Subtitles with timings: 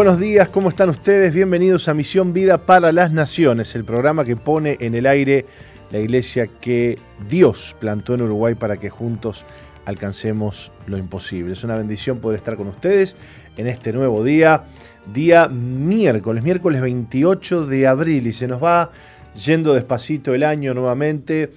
[0.00, 1.34] Buenos días, ¿cómo están ustedes?
[1.34, 5.44] Bienvenidos a Misión Vida para las Naciones, el programa que pone en el aire
[5.90, 9.44] la iglesia que Dios plantó en Uruguay para que juntos
[9.84, 11.52] alcancemos lo imposible.
[11.52, 13.14] Es una bendición poder estar con ustedes
[13.58, 14.64] en este nuevo día,
[15.12, 18.90] día miércoles, miércoles 28 de abril, y se nos va
[19.34, 21.52] yendo despacito el año nuevamente,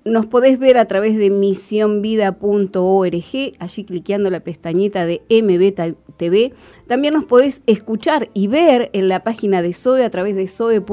[0.06, 3.12] Nos podés ver a través de misionvida.org,
[3.60, 6.54] allí cliqueando la pestañita de MBTV.
[6.90, 10.84] También nos podés escuchar y ver en la página de SOE a través de soe.com.uy.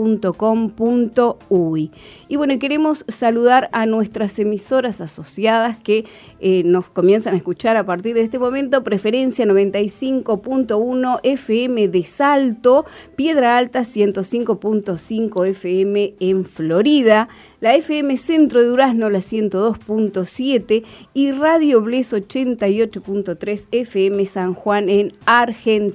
[2.29, 6.05] Y bueno, queremos saludar a nuestras emisoras asociadas que
[6.39, 8.85] eh, nos comienzan a escuchar a partir de este momento.
[8.85, 12.85] Preferencia 95.1 FM de Salto,
[13.17, 17.31] Piedra Alta 105.5 FM en Florida,
[17.61, 20.85] la FM Centro de Durazno la 102.7
[21.15, 25.86] y Radio Bles 88.3 FM San Juan en Argentina.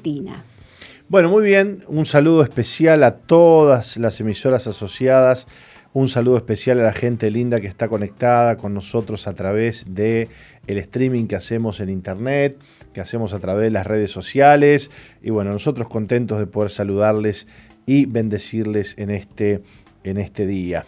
[1.10, 5.46] Bueno, muy bien, un saludo especial a todas las emisoras asociadas,
[5.94, 10.30] un saludo especial a la gente linda que está conectada con nosotros a través de
[10.68, 12.58] el streaming que hacemos en internet,
[12.94, 14.90] que hacemos a través de las redes sociales.
[15.22, 17.46] Y bueno, nosotros contentos de poder saludarles
[17.86, 19.64] y bendecirles en este
[20.04, 20.86] en este día.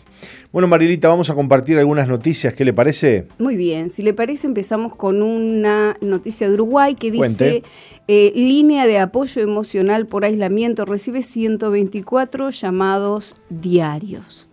[0.51, 2.53] Bueno, Marilita, vamos a compartir algunas noticias.
[2.53, 3.27] ¿Qué le parece?
[3.39, 7.63] Muy bien, si le parece empezamos con una noticia de Uruguay que dice
[8.07, 14.47] eh, línea de apoyo emocional por aislamiento recibe 124 llamados diarios.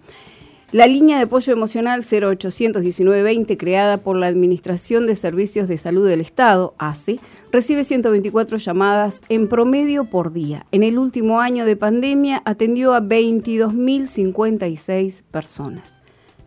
[0.72, 6.20] La línea de apoyo emocional 0819-20, creada por la Administración de Servicios de Salud del
[6.20, 7.18] Estado, ACE,
[7.50, 10.66] recibe 124 llamadas en promedio por día.
[10.70, 15.96] En el último año de pandemia atendió a 22.056 personas.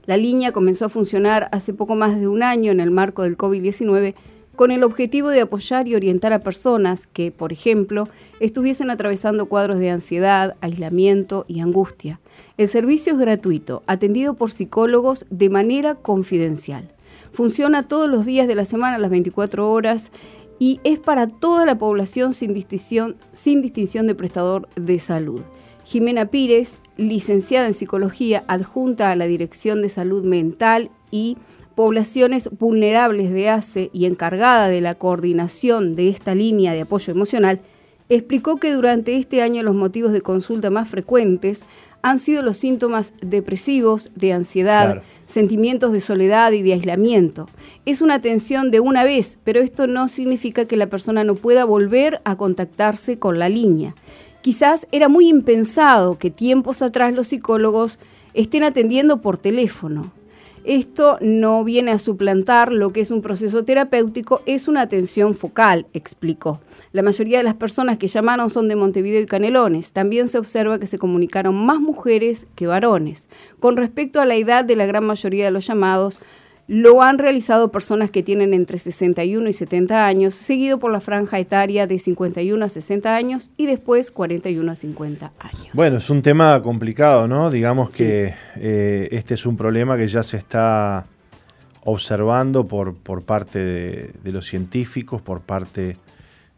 [0.06, 3.36] La línea comenzó a funcionar hace poco más de un año en el marco del
[3.36, 4.14] COVID-19
[4.56, 8.08] con el objetivo de apoyar y orientar a personas que, por ejemplo,
[8.40, 12.22] estuviesen atravesando cuadros de ansiedad, aislamiento y angustia.
[12.57, 16.92] El servicio es gratuito, atendido por psicólogos de manera confidencial.
[17.31, 20.12] Funciona todos los días de la semana a las 24 horas
[20.60, 25.42] y es para toda la población sin distinción, sin distinción de prestador de salud.
[25.86, 31.38] Jimena Pírez, licenciada en psicología, adjunta a la Dirección de Salud Mental y
[31.75, 37.62] poblaciones vulnerables de ACE y encargada de la coordinación de esta línea de apoyo emocional,
[38.10, 41.66] explicó que durante este año los motivos de consulta más frecuentes
[42.04, 47.50] han sido los síntomas depresivos, de ansiedad, sentimientos de soledad y de aislamiento.
[47.86, 51.64] Es una atención de una vez, pero esto no significa que la persona no pueda
[51.64, 53.96] volver a contactarse con la línea.
[54.42, 58.00] Quizás era muy impensado que tiempos atrás los psicólogos
[58.34, 60.12] estén atendiendo por teléfono.
[60.65, 65.88] Esto no viene a suplantar lo que es un proceso terapéutico, es una atención focal,
[65.94, 66.62] explicó.
[66.94, 69.92] La mayoría de las personas que llamaron son de Montevideo y Canelones.
[69.92, 73.27] También se observa que se comunicaron más mujeres que varones.
[73.60, 76.21] Con respecto a la edad de la gran mayoría de los llamados,
[76.68, 81.38] Lo han realizado personas que tienen entre 61 y 70 años, seguido por la franja
[81.38, 85.68] etaria de 51 a 60 años y después 41 a 50 años.
[85.74, 87.51] Bueno, es un tema complicado, ¿no?
[87.51, 91.06] Digamos que eh, este es un problema que ya se está
[91.83, 95.98] observando por, por parte de, los científicos, por parte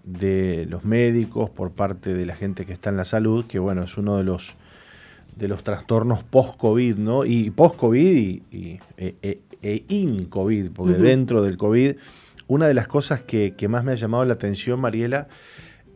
[0.04, 3.84] de los médicos, por parte de la gente que está en la salud, que bueno,
[3.84, 4.56] es uno de los
[5.36, 7.25] de los trastornos post-COVID, ¿no?
[7.25, 11.96] Y post-COVID y, e, e, e in-COVID, porque dentro del COVID,
[12.48, 15.28] una de las cosas que, más me ha llamado la atención, Mariela,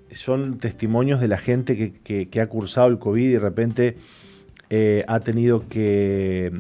[0.10, 3.98] son testimonios de la gente que, ha cursado el COVID y de repente
[4.72, 6.52] eh, ha tenido que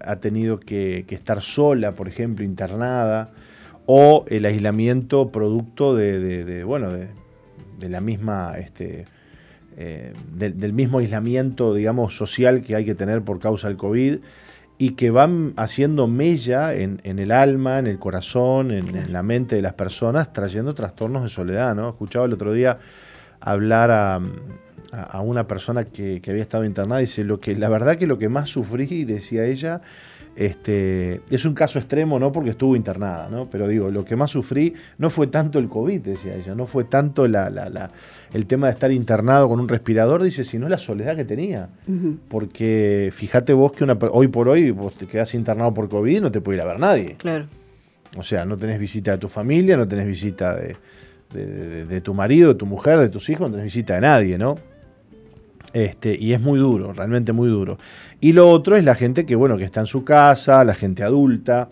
[0.00, 3.30] ha tenido que, estar sola, por ejemplo, internada,
[3.84, 9.06] o el aislamiento producto de, bueno, de, la misma este,
[9.76, 14.18] eh, del, mismo aislamiento, digamos, social que hay que tener por causa del COVID
[14.78, 19.62] y que van haciendo mella en, el alma, en el corazón, en, la mente de
[19.62, 21.88] las personas, trayendo trastornos de soledad, ¿no?
[21.88, 22.78] Escuchaba el otro día
[23.40, 24.20] hablar a,
[25.20, 28.18] una persona que, que, había estado internada y dice, lo que, la verdad que lo
[28.18, 29.82] que más sufrí, decía ella,
[30.38, 33.50] este, es un caso extremo, no porque estuvo internada, ¿no?
[33.50, 36.84] pero digo, lo que más sufrí no fue tanto el COVID, decía ella, no fue
[36.84, 41.70] tanto el tema de estar internado con un respirador, dice, sino la soledad que tenía.
[42.28, 46.30] Porque fíjate vos que hoy por hoy vos te quedás internado por COVID y no
[46.30, 47.16] te puede ir a ver nadie.
[47.18, 47.46] Claro.
[48.16, 50.76] O sea, no tenés visita de tu familia, no tenés visita de,
[51.84, 54.56] de tu marido, de tu mujer, de tus hijos, no tenés visita de nadie, ¿no?
[55.72, 57.78] Este, y es muy duro, realmente muy duro.
[58.20, 61.02] Y lo otro es la gente que, bueno, que está en su casa, la gente
[61.02, 61.68] adulta,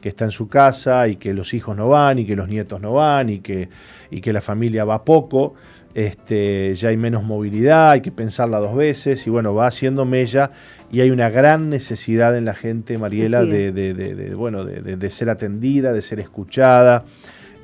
[0.00, 2.80] que está en su casa y que los hijos no van y que los nietos
[2.80, 3.68] no van y que,
[4.10, 5.54] y que la familia va poco.
[5.92, 10.52] Este, ya hay menos movilidad, hay que pensarla dos veces y bueno, va haciendo mella
[10.92, 16.00] y hay una gran necesidad en la gente, Mariela, de, bueno, de, ser atendida, de
[16.00, 17.04] ser escuchada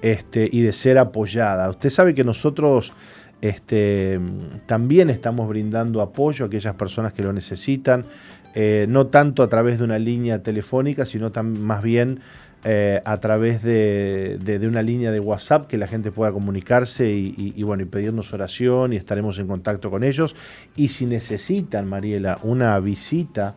[0.02, 1.70] este, y de ser apoyada.
[1.70, 2.92] Usted sabe que nosotros
[3.40, 4.18] este,
[4.66, 8.06] también estamos brindando apoyo a aquellas personas que lo necesitan,
[8.54, 12.20] eh, no tanto a través de una línea telefónica, sino más bien
[12.64, 17.84] eh, a través de, una línea de WhatsApp que la gente pueda comunicarse y, bueno,
[17.84, 20.34] y pedirnos oración y estaremos en contacto con ellos.
[20.74, 23.54] Y si necesitan, Mariela, una visita,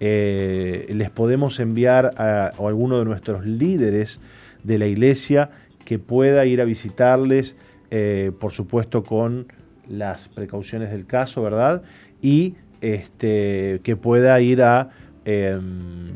[0.00, 4.18] eh, les podemos enviar a alguno de nuestros líderes
[4.64, 5.50] de la iglesia
[5.84, 7.56] que pueda ir a visitarles
[7.90, 9.48] eh, por supuesto con
[9.88, 11.82] las precauciones del caso, ¿verdad?
[12.22, 14.90] Y este, que pueda ir a,
[15.24, 16.12] em,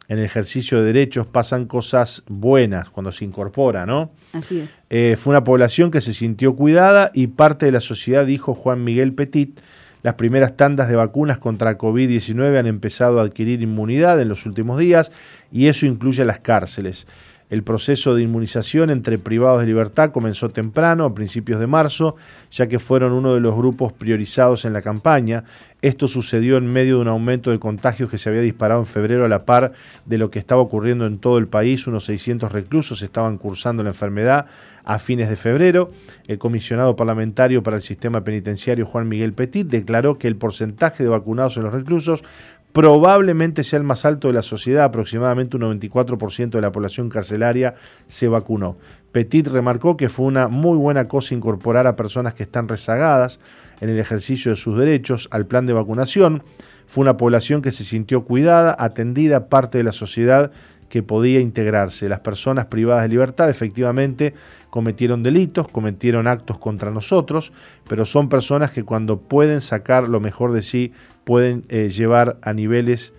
[0.07, 4.11] en el ejercicio de derechos pasan cosas buenas cuando se incorpora, ¿no?
[4.33, 4.75] Así es.
[4.89, 8.83] Eh, fue una población que se sintió cuidada y parte de la sociedad, dijo Juan
[8.83, 9.59] Miguel Petit,
[10.03, 14.77] las primeras tandas de vacunas contra COVID-19 han empezado a adquirir inmunidad en los últimos
[14.77, 15.13] días
[15.49, 17.07] y eso incluye las cárceles.
[17.53, 22.15] El proceso de inmunización entre privados de libertad comenzó temprano, a principios de marzo,
[22.49, 25.43] ya que fueron uno de los grupos priorizados en la campaña.
[25.83, 29.23] Esto sucedió en medio de un aumento de contagios que se había disparado en febrero
[29.23, 29.73] a la par
[30.07, 31.85] de lo que estaba ocurriendo en todo el país.
[31.85, 34.47] Unos 600 reclusos estaban cursando la enfermedad
[34.83, 35.91] a fines de febrero.
[36.27, 41.09] El comisionado parlamentario para el sistema penitenciario Juan Miguel Petit declaró que el porcentaje de
[41.09, 42.23] vacunados en los reclusos
[42.73, 47.75] probablemente sea el más alto de la sociedad, aproximadamente un 94% de la población carcelaria
[48.07, 48.77] se vacunó.
[49.11, 53.39] Petit remarcó que fue una muy buena cosa incorporar a personas que están rezagadas
[53.79, 56.41] en el ejercicio de sus derechos al plan de vacunación.
[56.87, 60.51] Fue una población que se sintió cuidada, atendida, parte de la sociedad
[60.89, 62.09] que podía integrarse.
[62.09, 64.33] Las personas privadas de libertad efectivamente
[64.69, 67.51] cometieron delitos, cometieron actos contra nosotros,
[67.87, 70.91] pero son personas que cuando pueden sacar lo mejor de sí,
[71.23, 73.13] pueden eh, llevar a niveles,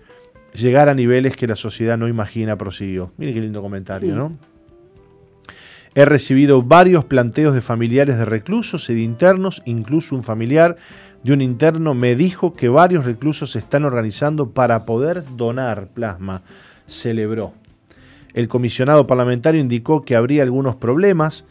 [0.53, 3.11] llegar a niveles que la sociedad no imagina, prosiguió.
[3.17, 4.37] Mire qué lindo comentario, ¿no?
[5.97, 10.75] He recibido varios planteos de familiares de reclusos y de internos, incluso un familiar
[11.23, 16.43] de un interno me dijo que varios reclusos se están organizando para poder donar plasma.
[16.87, 17.53] Celebró.
[18.33, 21.45] El comisionado parlamentario indicó que habría algunos problemas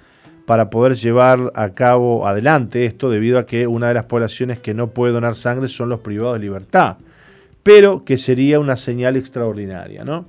[0.46, 4.74] para poder llevar a cabo adelante esto debido a que una de las poblaciones que
[4.74, 6.98] no puede donar sangre son los privados de libertad,
[7.62, 10.04] pero que sería una señal extraordinaria.
[10.04, 10.26] ¿no?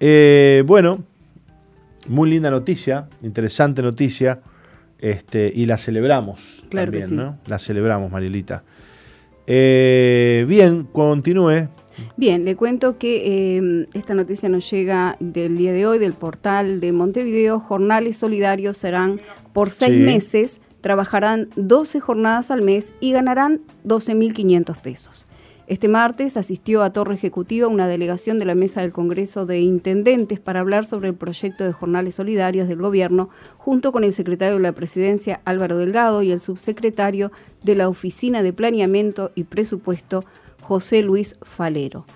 [0.00, 1.02] Eh, bueno,
[2.08, 4.40] muy linda noticia, interesante noticia,
[4.98, 7.38] este, y la celebramos claro también, ¿no?
[7.46, 8.62] La celebramos, Marilita.
[9.46, 11.68] Eh, bien, continúe.
[12.16, 16.80] Bien, le cuento que eh, esta noticia nos llega del día de hoy del portal
[16.80, 17.60] de Montevideo.
[17.60, 19.20] Jornales solidarios serán
[19.52, 25.26] por seis meses, trabajarán 12 jornadas al mes y ganarán 12.500 pesos.
[25.66, 30.38] Este martes asistió a Torre Ejecutiva una delegación de la Mesa del Congreso de Intendentes
[30.38, 34.60] para hablar sobre el proyecto de jornales solidarios del gobierno, junto con el secretario de
[34.60, 37.32] la Presidencia Álvaro Delgado y el subsecretario
[37.62, 40.26] de la Oficina de Planeamiento y Presupuesto
[40.64, 42.06] José Luis Falero.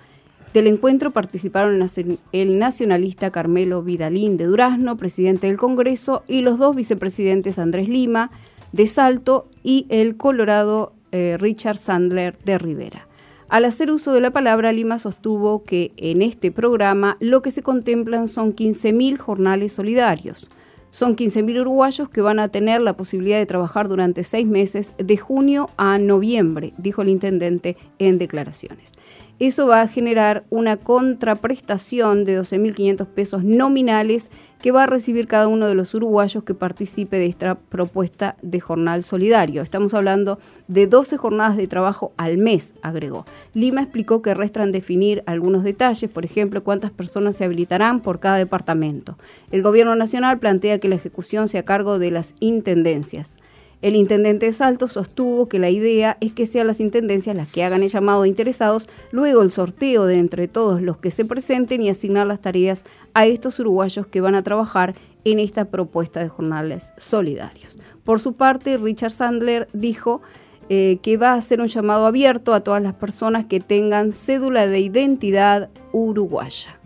[0.53, 1.85] Del encuentro participaron
[2.31, 8.31] el nacionalista Carmelo Vidalín de Durazno, presidente del Congreso, y los dos vicepresidentes Andrés Lima
[8.71, 13.07] de Salto y el colorado eh, Richard Sandler de Rivera.
[13.47, 17.63] Al hacer uso de la palabra, Lima sostuvo que en este programa lo que se
[17.63, 20.49] contemplan son 15.000 jornales solidarios.
[20.91, 25.17] Son 15.000 uruguayos que van a tener la posibilidad de trabajar durante seis meses de
[25.17, 28.93] junio a noviembre, dijo el intendente en declaraciones.
[29.39, 34.29] Eso va a generar una contraprestación de 12.500 pesos nominales
[34.61, 38.59] que va a recibir cada uno de los uruguayos que participe de esta propuesta de
[38.59, 39.61] jornal solidario.
[39.61, 43.25] Estamos hablando de 12 jornadas de trabajo al mes, agregó.
[43.53, 48.35] Lima explicó que restan definir algunos detalles, por ejemplo, cuántas personas se habilitarán por cada
[48.35, 49.17] departamento.
[49.51, 53.37] El Gobierno Nacional plantea que la ejecución sea a cargo de las intendencias.
[53.81, 57.63] El intendente de Salto sostuvo que la idea es que sean las intendencias las que
[57.63, 61.81] hagan el llamado a interesados, luego el sorteo de entre todos los que se presenten
[61.81, 62.83] y asignar las tareas
[63.13, 67.79] a estos uruguayos que van a trabajar en esta propuesta de jornales solidarios.
[68.03, 70.21] Por su parte, Richard Sandler dijo
[70.67, 74.67] eh, que va a hacer un llamado abierto a todas las personas que tengan cédula
[74.67, 76.78] de identidad uruguaya.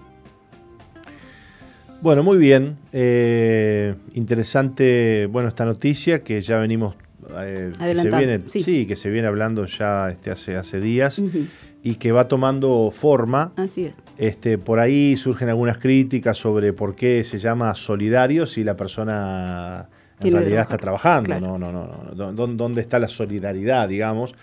[2.04, 2.80] Bueno, muy bien.
[2.92, 6.96] Eh, interesante, bueno, esta noticia que ya venimos
[7.40, 8.86] eh, que se viene, sí.
[8.86, 11.22] que se viene hablando ya este, hace, hace días
[11.82, 13.54] y que va tomando forma.
[13.56, 14.02] Así es.
[14.18, 19.88] Este, por ahí surgen algunas críticas sobre por qué se llama solidario si la persona
[20.22, 21.40] en realidad está trabajando.
[21.40, 22.34] No, no, no, no.
[22.34, 24.36] ¿Dónde está la solidaridad, digamos?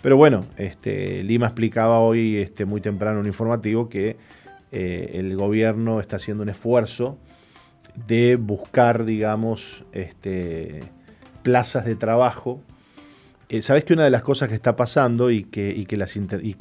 [0.00, 4.16] Pero bueno, este, Lima explicaba hoy este, muy temprano en un informativo que
[4.72, 7.18] eh, el gobierno está haciendo un esfuerzo
[8.06, 10.80] de buscar, digamos, este,
[11.42, 12.62] plazas de trabajo.
[13.50, 15.86] Eh, Sabes que una de las cosas que está pasando y que,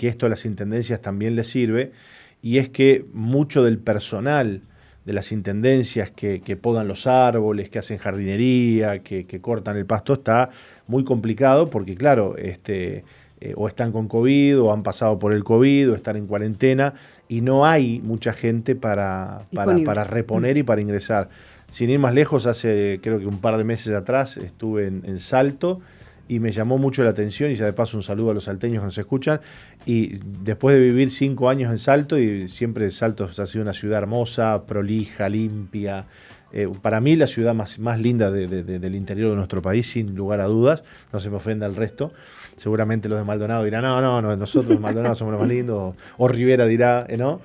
[0.01, 1.93] esto a las intendencias también les sirve,
[2.41, 4.61] y es que mucho del personal
[5.05, 10.49] de las intendencias que, podan los árboles, que hacen jardinería, que, cortan el pasto, está
[10.87, 13.05] muy complicado porque, claro, este,
[13.43, 16.93] eh, o están con COVID o han pasado por el COVID o están en cuarentena
[17.27, 21.29] y no hay mucha gente para, para, reponer y para ingresar.
[21.71, 25.81] Sin ir más lejos, hace creo que un par de meses atrás estuve en, Salto
[26.27, 28.81] y me llamó mucho la atención y ya de paso un saludo a los salteños
[28.81, 29.41] que nos escuchan
[29.87, 33.97] y después de vivir cinco años en Salto y siempre Salto ha sido una ciudad
[33.97, 36.05] hermosa, prolija, limpia,
[36.53, 40.41] eh, para mí la ciudad más, más linda del interior de nuestro país, sin lugar
[40.41, 40.83] a dudas,
[41.13, 42.11] no se me ofenda el resto.
[42.61, 45.95] Seguramente los de Maldonado dirán, no, no, no nosotros de Maldonado somos los más lindos,
[46.19, 47.41] o, Rivera dirá, eh, ¿no?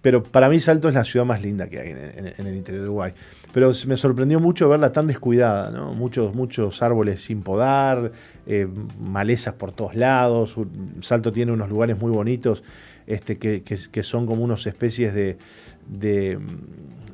[0.00, 2.88] pero para mí Salto es la ciudad más linda que hay en, el interior de
[2.88, 3.12] Uruguay.
[3.52, 5.94] Pero me sorprendió mucho verla tan descuidada, ¿no?
[5.94, 8.12] Muchos, muchos árboles sin podar,
[8.46, 8.68] eh,
[9.00, 10.56] malezas por todos lados.
[11.00, 12.62] Salto tiene unos lugares muy bonitos
[13.06, 15.36] este, que, son como unas especies de,
[15.88, 16.38] de,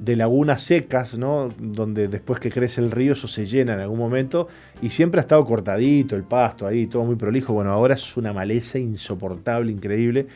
[0.00, 1.48] de, lagunas secas, ¿no?
[1.58, 4.48] Donde después que crece el río eso se llena en algún momento
[4.82, 7.52] y siempre ha estado cortadito el pasto ahí, todo muy prolijo.
[7.52, 10.26] Bueno, ahora es una maleza insoportable, increíble.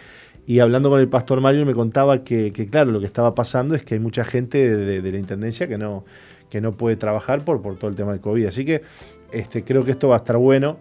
[0.47, 3.85] Y hablando con el pastor Mario me contaba que, claro, lo que estaba pasando es
[3.85, 6.05] que hay mucha gente de, la Intendencia que no,
[6.51, 8.47] que no puede trabajar por, por todo el tema del COVID.
[8.47, 8.83] Así que
[9.31, 10.79] este, creo que esto va a estar bueno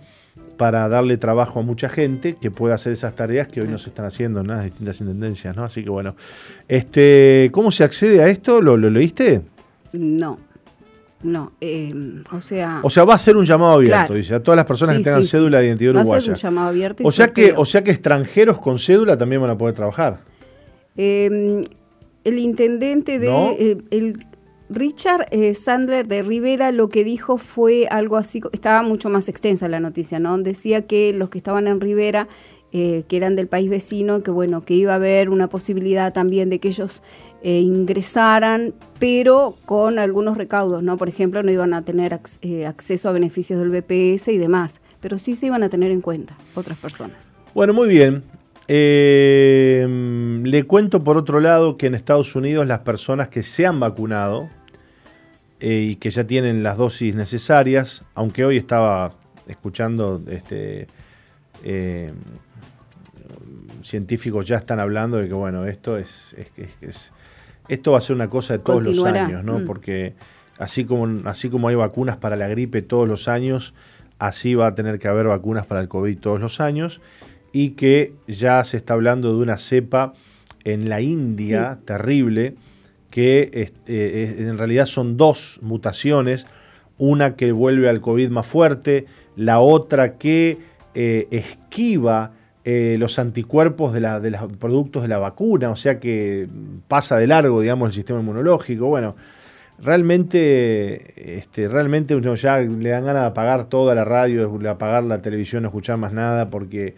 [0.57, 3.89] para darle trabajo a mucha gente que pueda hacer esas tareas que hoy no se
[3.89, 5.63] están haciendo en las distintas intendencias, ¿no?
[5.63, 6.15] Así que bueno,
[6.67, 8.61] este, ¿cómo se accede a esto?
[8.61, 9.41] ¿Lo, lo leíste?
[9.93, 10.37] No.
[11.23, 11.93] No, eh,
[12.31, 12.79] o sea...
[12.83, 15.23] O sea, va a ser un llamado abierto, dice, a todas las personas que tengan
[15.23, 16.11] cédula de identidad uruguaya.
[16.11, 17.03] Va a ser un llamado abierto.
[17.05, 20.19] o, sea que, o sea que extranjeros con cédula también van a poder trabajar.
[20.97, 21.63] Em,
[22.23, 23.29] el intendente de...
[23.59, 24.25] Eh, el
[24.71, 29.67] Richard eh, Sandler de Rivera lo que dijo fue algo así, estaba mucho más extensa
[29.67, 30.37] la noticia, ¿no?
[30.37, 32.27] Decía que los que estaban en Rivera
[32.71, 36.59] que eran del país vecino, que bueno, que iba a haber una posibilidad también de
[36.59, 37.03] que ellos
[37.43, 40.95] eh, ingresaran, pero con algunos recaudos, ¿no?
[40.95, 45.17] Por ejemplo, no iban a tener eh, acceso a beneficios del BPS y demás, pero
[45.17, 47.29] sí se iban a tener en cuenta otras personas.
[47.55, 48.23] Bueno, muy bien.
[48.67, 49.87] Eh,
[50.43, 54.49] le cuento por otro lado que en Estados Unidos las personas que se han vacunado
[55.61, 59.13] y que ya tienen las dosis necesarias, aunque hoy estaba
[59.47, 60.87] escuchando este,
[63.83, 66.35] científicos ya están hablando de que bueno, esto es,
[66.81, 67.11] es
[67.67, 69.59] esto va a ser una cosa de todos los años, ¿no?
[69.59, 69.65] Mm.
[69.65, 70.13] Porque
[70.57, 73.73] así como, así como hay vacunas para la gripe todos los años,
[74.19, 77.01] así va a tener que haber vacunas para el COVID todos los años
[77.53, 80.13] y que ya se está hablando de una cepa
[80.63, 82.55] en la India terrible
[83.11, 86.47] que este, en realidad son dos mutaciones,
[86.97, 90.57] una que vuelve al COVID más fuerte, la otra que
[90.95, 92.31] eh, esquiva
[92.63, 96.47] eh, los anticuerpos de, los productos de la vacuna, o sea que
[96.87, 98.87] pasa de largo, digamos, el sistema inmunológico.
[98.87, 99.15] Bueno,
[99.79, 105.03] realmente, este, realmente uno ya le dan ganas de apagar toda la radio, de apagar
[105.03, 106.95] la televisión, no escuchar más nada, porque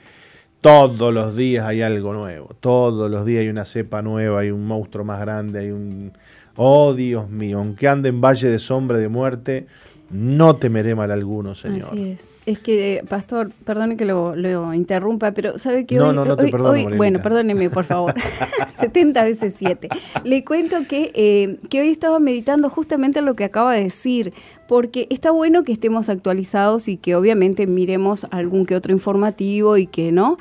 [0.64, 4.66] todos los días hay algo nuevo, todos los días hay una cepa nueva, hay un
[4.66, 6.14] monstruo más grande, hay un...
[6.56, 9.68] Oh, Dios mío, aunque ande en valle de sombra de muerte,
[10.10, 11.90] no temeré mal alguno, Señor.
[11.92, 12.30] Así es.
[12.46, 16.50] Es que, pastor, perdone que lo, interrumpa, pero ¿sabe que no, hoy, no, no te
[16.50, 18.14] perdono, Bueno, perdóneme, por favor.
[18.68, 19.90] 70 veces 7.
[20.24, 24.34] Le cuento que, eh, que hoy estaba meditando justamente lo que acaba de decir,
[24.68, 29.88] porque está bueno que estemos actualizados y que obviamente miremos algún que otro informativo y
[29.88, 30.38] que no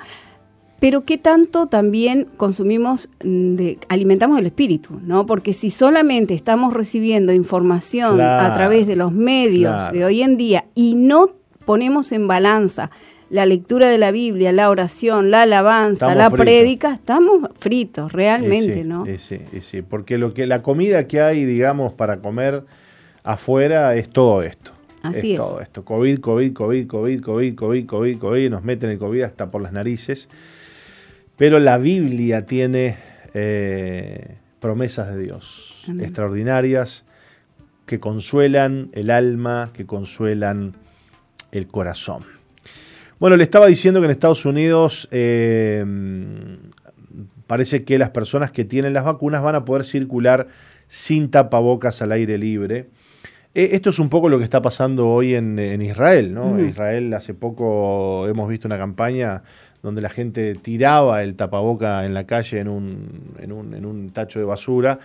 [0.82, 5.26] pero qué tanto también consumimos, mm, de, alimentamos el espíritu, ¿no?
[5.26, 10.64] Porque si solamente estamos recibiendo información a través de los medios de hoy en día
[10.74, 12.90] y no ponemos en balanza
[13.30, 19.04] la lectura de la Biblia, la oración, la alabanza, la prédica, estamos fritos realmente, ¿no?
[19.18, 22.64] Sí, sí, porque lo que la comida que hay, digamos, para comer
[23.22, 24.72] afuera es todo esto.
[25.04, 25.40] Así es.
[25.40, 25.84] Todo esto.
[25.84, 29.72] COVID, COVID, COVID, COVID, COVID, COVID, COVID, COVID, nos meten el COVID hasta por las
[29.72, 30.28] narices.
[31.42, 32.94] Pero la Biblia tiene
[33.34, 37.04] eh, promesas de Dios extraordinarias
[37.84, 40.76] que consuelan el alma, que consuelan
[41.50, 42.22] el corazón.
[43.18, 45.84] Bueno, le estaba diciendo que en Estados Unidos eh,
[47.48, 50.46] parece que las personas que tienen las vacunas van a poder circular
[50.86, 52.90] sin tapabocas al aire libre.
[53.52, 56.60] Eh, esto es un poco lo que está pasando hoy en, Israel, ¿no?
[56.60, 59.42] Israel hace poco hemos visto una campaña
[59.82, 64.10] donde la gente tiraba el tapaboca en la calle en un, en un, en un
[64.10, 65.00] tacho de basura.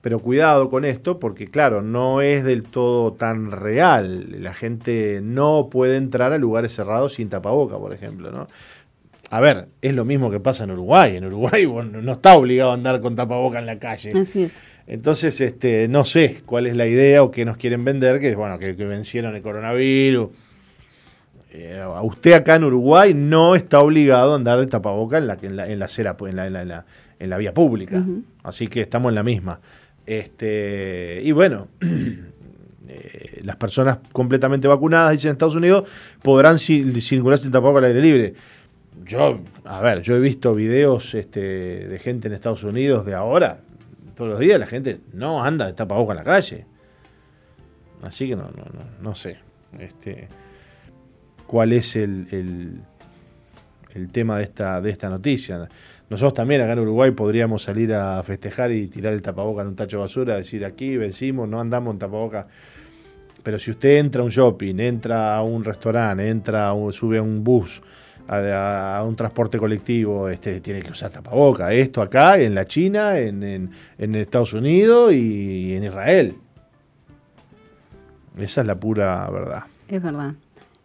[0.00, 4.42] Pero cuidado con esto, porque claro, no es del todo tan real.
[4.42, 8.48] La gente no puede entrar a lugares cerrados sin tapaboca, por ejemplo, ¿no?
[9.30, 11.16] A ver, es lo mismo que pasa en Uruguay.
[11.16, 14.10] En Uruguay no está obligado a andar con tapaboca en la calle.
[14.20, 14.56] Así es.
[14.88, 18.58] Entonces, este, no sé cuál es la idea o qué nos quieren vender, que bueno,
[18.58, 20.30] que, que vencieron el coronavirus
[21.54, 25.56] eh, usted acá en Uruguay no está obligado a andar de tapaboca en la, en
[25.56, 26.86] la, en la acera, en la, en la,
[27.18, 28.02] en la vía pública.
[28.42, 29.60] Así que estamos en la misma.
[30.06, 31.68] Este, y bueno,
[32.88, 35.84] eh, las personas completamente vacunadas, dicen en Estados Unidos,
[36.22, 38.34] podrán circular sin tapaboca al aire libre.
[39.04, 43.60] Yo, a ver, yo he visto videos este, de gente en Estados Unidos de ahora,
[44.16, 46.64] todos los días la gente no anda de tapaboca en la calle.
[48.02, 49.38] Así que no, no, no, no sé.
[49.78, 50.28] Este,
[51.52, 52.80] cuál es el,
[53.94, 55.68] el tema de esta, de esta noticia.
[56.08, 59.76] Nosotros también acá en Uruguay podríamos salir a festejar y tirar el tapaboca en un
[59.76, 62.46] tacho de basura, decir aquí vencimos, no andamos en tapaboca.
[63.42, 67.44] Pero si usted entra a un shopping, entra a un restaurante, entra sube a un
[67.44, 67.82] bus,
[68.28, 71.70] a, un transporte colectivo, este, tiene que usar tapaboca.
[71.74, 76.34] Esto acá, en la China, en, en Estados Unidos y en Israel.
[78.38, 79.64] Esa es la pura verdad.
[79.86, 80.32] Es verdad.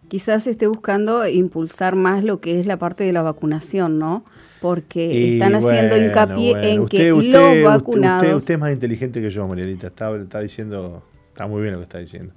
[0.08, 4.24] Quizás esté buscando impulsar más lo que es la parte de la vacunación, ¿no?
[4.60, 8.34] porque están haciendo hincapié en que los vacunados...
[8.34, 11.84] Usted, es más inteligente que yo, Marielita, está, está diciendo, está muy bien lo que
[11.84, 12.34] está diciendo.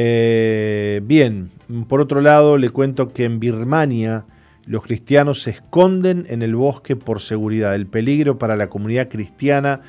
[0.00, 1.50] Eh, bien,
[1.88, 4.26] por otro lado le cuento que en Birmania
[4.64, 7.74] los cristianos se esconden en el bosque por seguridad.
[7.74, 9.80] El peligro para la comunidad cristiana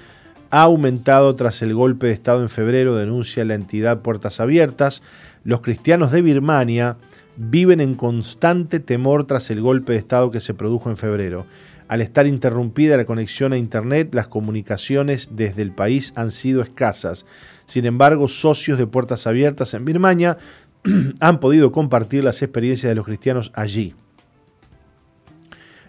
[0.49, 5.03] ha aumentado tras el golpe de Estado en febrero, denuncia la entidad Puertas Abiertas.
[5.43, 6.97] Los cristianos de Birmania
[7.37, 11.45] viven en constante temor tras el golpe de Estado que se produjo en febrero.
[11.89, 17.25] Al estar interrumpida la conexión a Internet, las comunicaciones desde el país han sido escasas.
[17.65, 20.37] Sin embargo, socios de Puertas Abiertas en Birmania
[21.19, 23.95] han podido compartir las experiencias de los cristianos allí.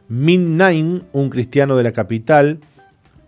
[0.08, 2.60] Min Nain, un cristiano de la capital,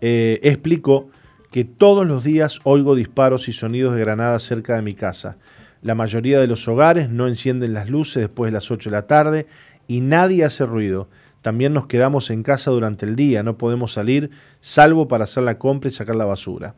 [0.01, 1.09] eh, explicó
[1.51, 5.37] que todos los días oigo disparos y sonidos de granadas cerca de mi casa.
[5.83, 9.05] La mayoría de los hogares no encienden las luces después de las 8 de la
[9.05, 9.45] tarde
[9.87, 11.07] y nadie hace ruido.
[11.43, 15.59] También nos quedamos en casa durante el día, no podemos salir salvo para hacer la
[15.59, 16.75] compra y sacar la basura.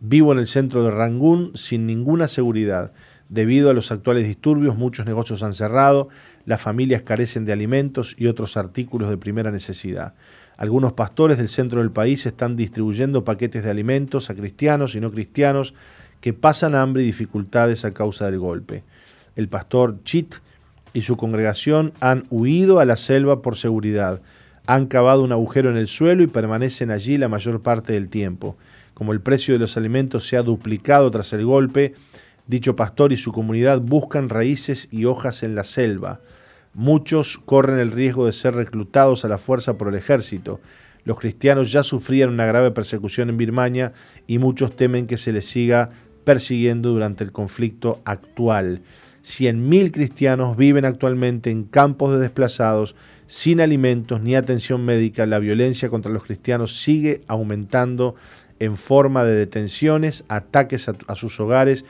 [0.00, 2.92] Vivo en el centro de Rangún sin ninguna seguridad.
[3.28, 6.08] Debido a los actuales disturbios, muchos negocios han cerrado,
[6.46, 10.14] las familias carecen de alimentos y otros artículos de primera necesidad.
[10.56, 15.12] Algunos pastores del centro del país están distribuyendo paquetes de alimentos a cristianos y no
[15.12, 15.74] cristianos
[16.20, 18.82] que pasan hambre y dificultades a causa del golpe.
[19.36, 20.34] El pastor Chit
[20.92, 24.20] y su congregación han huido a la selva por seguridad.
[24.66, 28.56] Han cavado un agujero en el suelo y permanecen allí la mayor parte del tiempo
[28.94, 31.94] como el precio de los alimentos se ha duplicado tras el golpe,
[32.46, 36.20] dicho pastor y su comunidad buscan raíces y hojas en la selva.
[36.74, 40.60] Muchos corren el riesgo de ser reclutados a la fuerza por el ejército.
[41.04, 43.92] Los cristianos ya sufrían una grave persecución en Birmania
[44.26, 45.90] y muchos temen que se les siga
[46.24, 48.82] persiguiendo durante el conflicto actual.
[49.22, 55.26] 100.000 cristianos viven actualmente en campos de desplazados sin alimentos ni atención médica.
[55.26, 58.16] La violencia contra los cristianos sigue aumentando
[58.58, 61.84] en forma de detenciones, ataques a, sus hogares,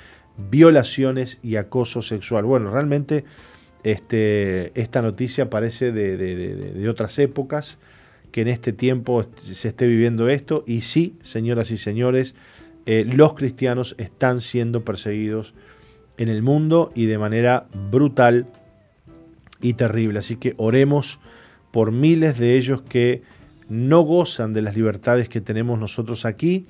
[0.50, 2.44] violaciones y acoso sexual.
[2.44, 3.24] Bueno, realmente
[3.82, 7.78] este, esta noticia parece de, otras épocas,
[8.30, 10.64] que en este tiempo se esté viviendo esto.
[10.66, 12.34] Y sí, señoras y señores,
[12.86, 15.54] eh, los cristianos están siendo perseguidos
[16.22, 18.46] en el mundo y de manera brutal
[19.60, 20.20] y terrible.
[20.20, 21.18] Así que oremos
[21.72, 23.22] por miles de ellos que
[23.68, 26.66] no gozan de las libertades que tenemos nosotros aquí,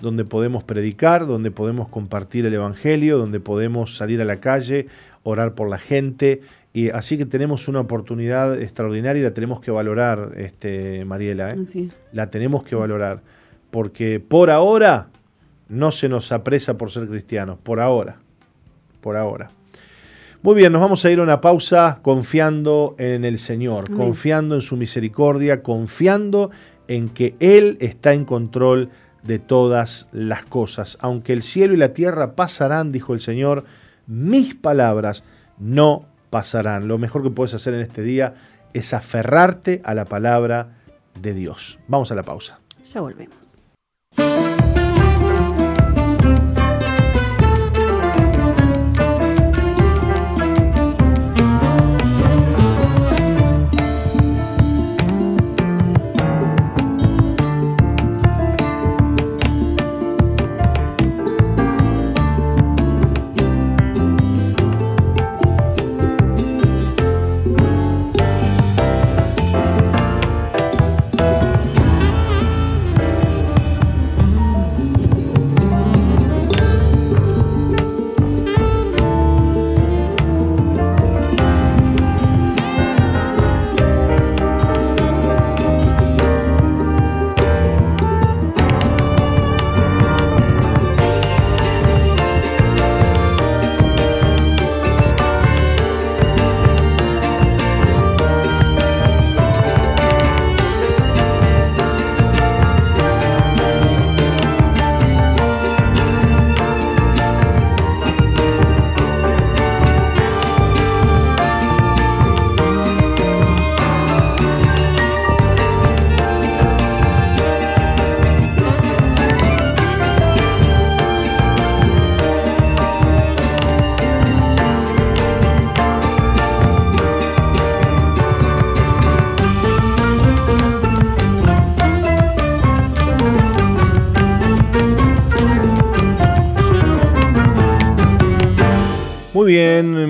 [0.00, 4.86] donde podemos predicar, donde podemos compartir el Evangelio, donde podemos salir a la calle,
[5.22, 6.40] orar por la gente
[6.74, 11.50] Y así que tenemos una oportunidad extraordinaria y la tenemos que valorar, este, Mariela.
[11.50, 11.88] ¿eh?
[12.12, 13.22] La tenemos que valorar.
[13.70, 15.08] Porque por ahora
[15.68, 17.58] no se nos apresa por ser cristianos.
[17.62, 18.21] Por ahora.
[19.02, 19.50] Por ahora.
[20.42, 24.62] Muy bien, nos vamos a ir a una pausa confiando en el Señor, confiando en
[24.62, 26.50] su misericordia, confiando
[26.88, 28.90] en que Él está en control
[29.22, 30.98] de todas las cosas.
[31.00, 33.64] Aunque el cielo y la tierra pasarán, dijo el Señor,
[34.06, 35.22] mis palabras
[35.58, 36.88] no pasarán.
[36.88, 38.34] Lo mejor que puedes hacer en este día
[38.72, 40.76] es aferrarte a la palabra
[41.20, 41.78] de Dios.
[41.86, 42.58] Vamos a la pausa.
[42.82, 43.51] Ya volvemos.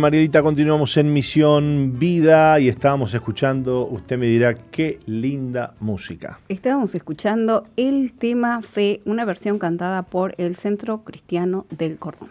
[0.03, 6.41] Marielita, continuamos en Misión Vida y estábamos escuchando, usted me dirá, qué linda música.
[6.49, 12.31] Estábamos escuchando el tema Fe, una versión cantada por el Centro Cristiano del Cordón.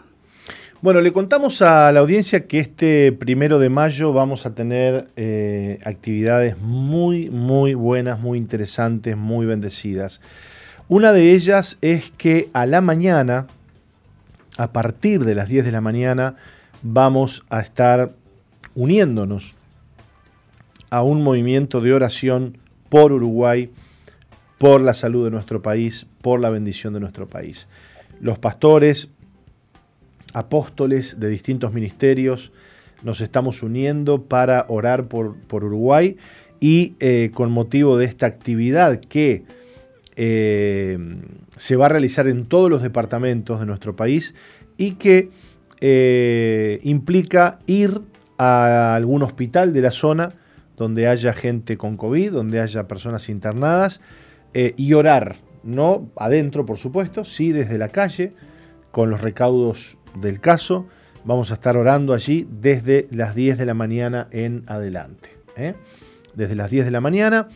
[0.82, 5.78] Bueno, le contamos a la audiencia que este primero de mayo vamos a tener eh,
[5.86, 10.20] actividades muy, muy buenas, muy interesantes, muy bendecidas.
[10.88, 13.46] Una de ellas es que a la mañana,
[14.58, 16.36] a partir de las 10 de la mañana,
[16.82, 18.14] vamos a estar
[18.74, 19.54] uniéndonos
[20.90, 23.70] a un movimiento de oración por Uruguay,
[24.58, 27.66] por la salud de nuestro país, por la bendición de nuestro país.
[28.20, 29.08] Los pastores,
[30.34, 32.52] apóstoles de distintos ministerios,
[33.02, 36.16] nos estamos uniendo para orar por, Uruguay
[36.60, 39.44] y eh, con motivo de esta actividad que
[40.14, 40.98] eh,
[41.56, 44.34] se va a realizar en todos los departamentos de nuestro país
[44.76, 45.30] y que
[45.84, 48.02] eh, implica ir
[48.38, 50.32] a algún hospital de la zona
[50.76, 54.00] donde haya gente con COVID, donde haya personas internadas,
[54.54, 58.32] eh, y orar, no adentro, por supuesto, sí desde la calle,
[58.92, 60.86] con los recaudos del caso.
[61.24, 65.30] Vamos a estar orando allí desde las 10 de la mañana en adelante.
[65.56, 65.74] ¿eh?
[66.34, 67.48] Desde las 10 de la mañana,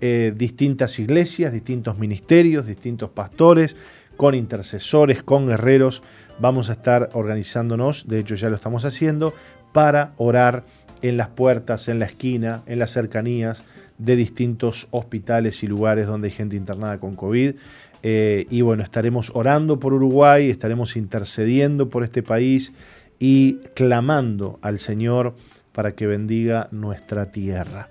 [0.00, 3.76] distintas iglesias, distintos ministerios, distintos pastores,
[4.20, 6.02] con intercesores, con guerreros,
[6.38, 9.32] vamos a estar organizándonos, de hecho ya lo estamos haciendo,
[9.72, 10.66] para orar
[11.00, 13.62] en las puertas, en la esquina, en las cercanías
[13.96, 17.54] de distintos hospitales y lugares donde hay gente internada con COVID.
[18.02, 22.74] Eh, y bueno, estaremos orando por Uruguay, estaremos intercediendo por este país
[23.18, 25.34] y clamando al Señor
[25.72, 27.88] para que bendiga nuestra tierra.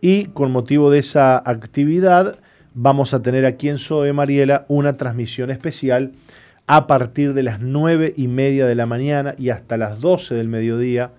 [0.00, 2.40] Y con motivo de esa actividad,
[2.74, 6.12] vamos a tener aquí en Soe Mariela una transmisión especial
[6.66, 10.48] a partir de las 9 y media de la mañana y hasta las 12 del
[10.48, 11.12] mediodía,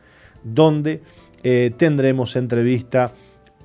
[0.44, 1.02] donde
[1.44, 3.12] eh, tendremos entrevista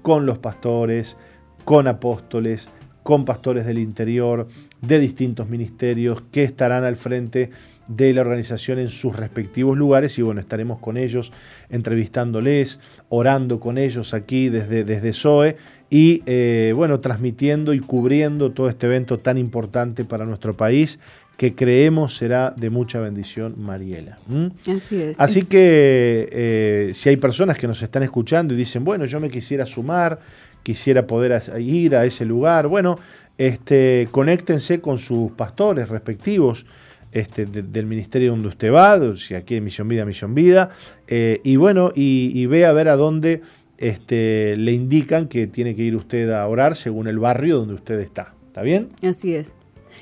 [0.03, 1.17] con los pastores,
[1.65, 2.69] con apóstoles,
[3.03, 4.49] con pastores del interior,
[4.83, 7.51] de distintos ministerios que estarán al frente
[7.87, 11.33] de la organización en sus respectivos lugares y bueno, estaremos con ellos
[11.71, 15.57] entrevistándoles, orando con ellos aquí desde, desde SOE
[15.91, 20.99] y eh, bueno, transmitiendo y cubriendo todo este evento tan importante para nuestro país
[21.39, 24.19] que creemos será de mucha bendición, Mariela.
[24.67, 25.21] Así es.
[25.21, 29.31] Así que eh, si hay personas que nos están escuchando y dicen, bueno, yo me
[29.31, 30.19] quisiera sumar,
[30.65, 32.99] quisiera poder ir a ese lugar, bueno,
[33.39, 36.67] este, conéctense con sus pastores respectivos.
[37.11, 40.71] este, del ministerio donde usted va, si aquí en Misión Vida, Misión Vida,
[41.07, 43.41] eh, y bueno, y, ve a ver a dónde
[43.79, 47.99] este, le indican que tiene que ir usted a orar según el barrio donde usted
[48.01, 48.35] está.
[48.49, 48.91] ¿Está bien?
[49.03, 49.55] Así es.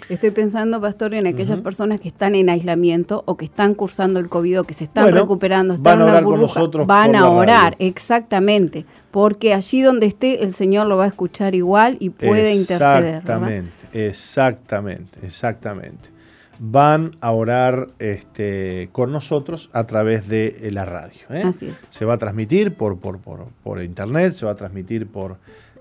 [0.08, 4.28] Estoy pensando, pastor, en aquellas personas que están en aislamiento o que están cursando el
[4.28, 6.86] COVID o que se están recuperando, están van a orar con nosotros.
[6.86, 11.96] Van a orar, exactamente, porque allí donde esté el Señor lo va a escuchar igual
[11.98, 13.16] y puede interceder.
[13.16, 16.15] Exactamente, exactamente, exactamente.
[16.58, 21.20] Van a orar este, con nosotros a través de eh, la radio.
[21.30, 21.42] ¿eh?
[21.44, 21.86] Así es.
[21.90, 25.36] Se va a transmitir por, por, por, internet, se va a transmitir por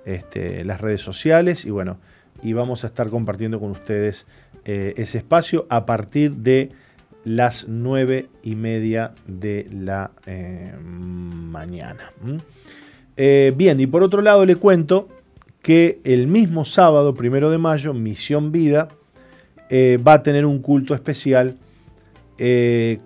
[0.06, 1.98] este, las redes sociales y bueno,
[2.44, 4.26] y vamos a estar compartiendo con ustedes
[4.66, 6.72] eh, ese espacio a partir de
[7.24, 12.12] las nueve y media de la eh, mañana.
[13.18, 15.08] Bien, y por otro lado le cuento
[15.62, 18.90] que el mismo sábado, primero de mayo, Misión Vida
[19.72, 21.58] va a tener un culto especial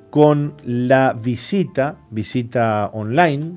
[0.10, 3.54] con la visita, visita online,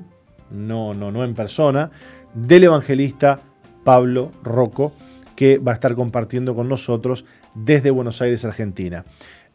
[0.51, 1.91] no, no, no en persona,
[2.33, 3.39] del evangelista
[3.83, 4.93] Pablo Rocco
[5.35, 9.05] que va a estar compartiendo con nosotros desde Buenos Aires, Argentina.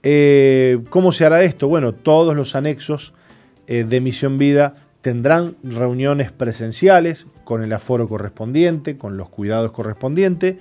[0.03, 1.69] Eh, ¿Cómo se hará esto?
[1.69, 3.15] Bueno, todos los anexos
[3.67, 10.57] eh, de Misión Vida tendrán reuniones presenciales con el aforo correspondiente, con los cuidados correspondientes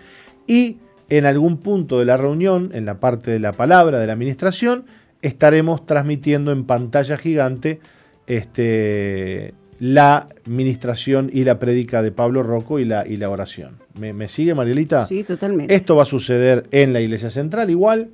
[0.46, 0.78] y
[1.10, 4.86] en algún punto de la reunión, en la parte de la palabra de la administración,
[5.22, 7.80] estaremos transmitiendo en pantalla gigante
[8.28, 13.78] este, la ministración y la prédica de Pablo Rocco y la, y la oración.
[13.96, 15.06] ¿Me, sigue, Marielita?
[15.06, 15.74] Sí, totalmente.
[15.74, 18.10] Esto va a suceder en la Iglesia Central igual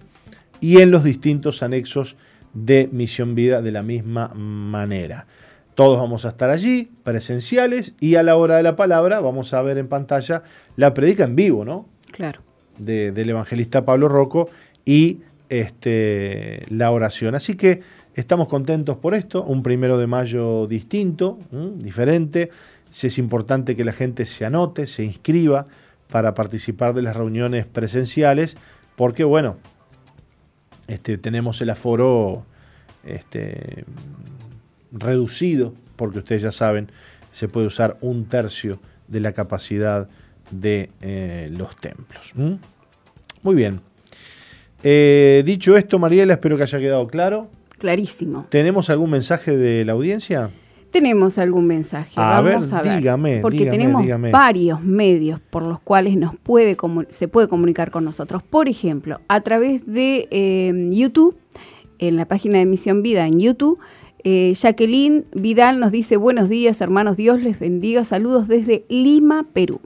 [0.62, 2.16] y en los distintos anexos
[2.54, 5.26] de Misión Vida de la misma manera.
[5.76, 9.62] Todos vamos a estar allí, presenciales, y a la hora de la palabra vamos a
[9.64, 10.44] ver en pantalla
[10.76, 11.90] la predica en vivo, ¿no?
[12.12, 12.42] Claro.
[12.78, 14.50] Del evangelista Pablo Rocco
[14.86, 17.36] y este, la oración.
[17.36, 17.82] Así que
[18.16, 21.40] Estamos contentos por esto, un primero de mayo distinto,
[21.78, 22.52] diferente.
[22.92, 25.66] Si es importante que la gente se anote, se inscriba
[26.12, 28.56] para participar de las reuniones presenciales,
[28.96, 29.58] porque bueno,
[30.88, 32.46] este, tenemos el aforo
[33.04, 33.86] este,
[34.92, 36.92] reducido, porque ustedes ya saben,
[37.32, 40.08] se puede usar un tercio de la capacidad
[40.52, 42.34] de eh, los templos.
[43.42, 43.82] Muy bien.
[44.84, 47.50] Eh, dicho esto, Mariela, espero que haya quedado claro
[47.84, 48.46] clarísimo.
[48.48, 50.52] ¿Tenemos algún mensaje de la audiencia?
[50.90, 52.14] Tenemos algún mensaje.
[52.16, 52.98] A Vamos ver, a ver.
[52.98, 56.78] Dígame, porque tenemos varios medios por los cuales nos puede
[57.10, 58.42] se puede comunicar con nosotros.
[58.42, 61.36] Por ejemplo, a través de em, YouTube,
[62.00, 63.80] en la página de Misión Vida en YouTube.
[64.24, 69.82] Eh, Jacqueline Vidal nos dice buenos días hermanos, Dios les bendiga, saludos desde Lima, Perú.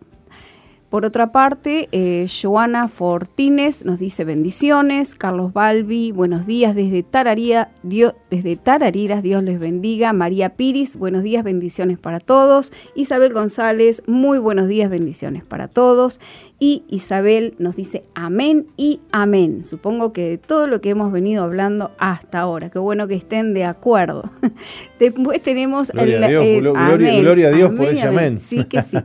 [0.98, 5.14] Por otra parte, eh, Joana Fortines nos dice bendiciones.
[5.14, 10.12] Carlos Balbi, buenos días desde, Tararía, Dios, desde Tarariras, Dios les bendiga.
[10.12, 12.74] María Piris, buenos días, bendiciones para todos.
[12.96, 16.20] Isabel González, muy buenos días, bendiciones para todos.
[16.58, 19.64] Y Isabel nos dice amén y amén.
[19.66, 22.72] Supongo que de todo lo que hemos venido hablando hasta ahora.
[22.72, 24.32] Qué bueno que estén de acuerdo.
[25.00, 25.92] después tenemos...
[25.92, 28.40] Gloria, a, Dios, gloria, a Dios por ese amén.
[28.40, 28.98] Sí, que sí.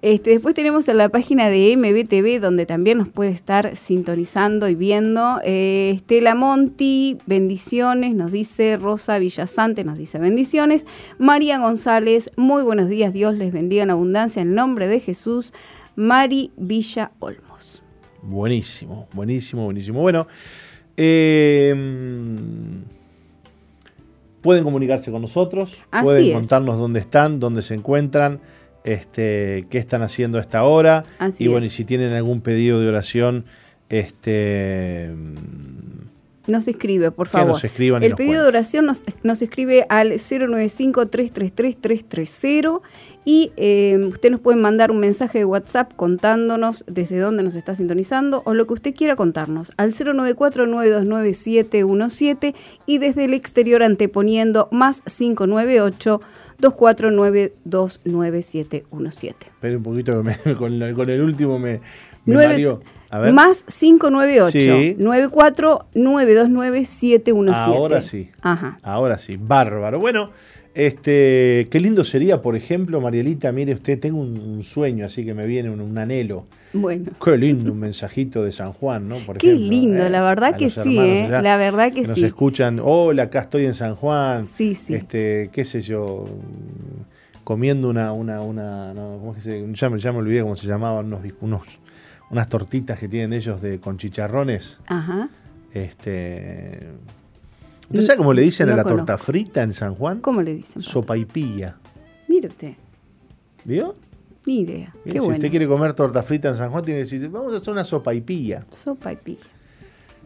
[0.00, 4.74] Este, después tenemos en la página de MBTV, donde también nos puede estar sintonizando y
[4.74, 5.40] viendo.
[5.44, 10.86] Eh, Estela Monti, bendiciones, nos dice Rosa Villasante, nos dice bendiciones.
[11.18, 15.54] María González, muy buenos días, Dios les bendiga en abundancia, en el nombre de Jesús.
[15.96, 17.82] Mari Villa Olmos.
[18.22, 20.00] Buenísimo, buenísimo, buenísimo.
[20.00, 20.26] Bueno,
[20.96, 21.74] eh,
[24.42, 28.40] pueden comunicarse con nosotros, pueden contarnos dónde están, dónde se encuentran
[28.84, 31.04] este, qué están haciendo a esta hora.
[31.38, 33.44] y bueno, y si tienen algún pedido de oración,
[33.88, 35.10] este
[36.50, 37.52] nos escribe, por favor.
[37.52, 42.82] Nos escriban El pedido de oración nos, nos escribe al 095-333-330
[43.24, 47.74] y eh, usted nos puede mandar un mensaje de WhatsApp contándonos desde dónde nos está
[47.74, 52.54] sintonizando o lo que usted quiera contarnos al 094-929717
[52.86, 56.22] y desde el exterior anteponiendo más 598
[56.60, 59.34] 249-29717.
[59.46, 61.80] Espera un poquito que con, el último me,
[62.24, 62.78] me
[63.32, 67.76] Más 598 94 929 717.
[67.76, 68.30] Ahora sí.
[68.40, 68.78] Ajá.
[68.82, 69.36] Ahora sí.
[69.36, 69.98] Bárbaro.
[69.98, 70.30] Bueno,
[70.74, 75.46] este, qué lindo sería, por ejemplo, Marielita, mire usted, tengo un, sueño, así que me
[75.46, 76.46] viene un, anhelo.
[76.72, 77.10] Bueno.
[77.22, 79.16] Qué lindo un mensajito de San Juan, ¿no?
[79.18, 80.10] Por qué lindo, ¿eh?
[80.10, 81.28] la verdad que sí, ¿eh?
[81.28, 82.20] la verdad que, que sí.
[82.20, 84.44] Nos escuchan, hola, acá estoy en San Juan.
[84.44, 84.94] Sí, sí.
[84.94, 86.24] Este, qué sé yo,
[87.42, 90.68] comiendo una, una, una, ¿cómo es que se, ya, me, ya me olvidé cómo se
[90.68, 91.62] llamaban unos, unos,
[92.30, 94.78] unas tortitas que tienen ellos de con chicharrones.
[94.86, 95.30] Ajá
[95.72, 96.88] Este,
[97.90, 99.04] ¿Usted sabe cómo le dicen No a la conozco.
[99.04, 100.20] torta frita en San Juan?
[100.20, 100.80] ¿Cómo le dicen?
[100.82, 101.76] Sopa y pilla.
[102.28, 102.74] Mire usted,
[103.64, 103.94] ¿Vio?
[104.46, 104.94] ni idea.
[105.04, 105.34] Qué si bueno.
[105.34, 107.84] usted quiere comer torta frita en San Juan, tiene que decir, vamos a hacer una
[107.84, 108.64] sopa y pilla.
[108.70, 109.44] Sopa y pilla.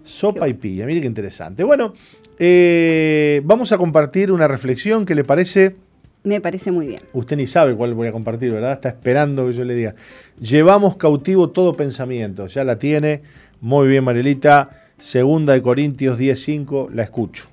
[0.05, 1.65] Sopa y pilla, mire qué interesante.
[1.65, 1.95] Bueno,
[2.39, 5.77] eh, vamos a compartir una reflexión que le parece,
[6.23, 7.01] Me parece muy bien.
[7.15, 8.73] usted ni sabe cuál voy a compartir, ¿verdad?
[8.73, 9.95] Está esperando que yo le diga.
[10.39, 13.23] Llevamos cautivo todo pensamiento, ya la tiene.
[13.63, 14.83] Muy bien, Marielita.
[14.99, 17.45] Segunda de Corintios 10.5, la escucho.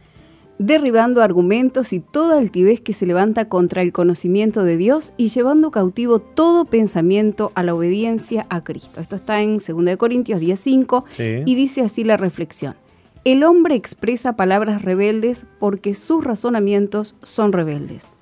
[0.62, 5.72] Derribando argumentos y toda altivez que se levanta contra el conocimiento de Dios y llevando
[5.72, 9.02] cautivo todo pensamiento a la obediencia a Cristo.
[9.02, 11.42] Esto está en 2 Corintios 10:5 Sí.
[11.46, 12.76] y dice así la reflexión.
[13.26, 18.14] El hombre expresa palabras rebeldes porque sus razonamientos son rebeldes.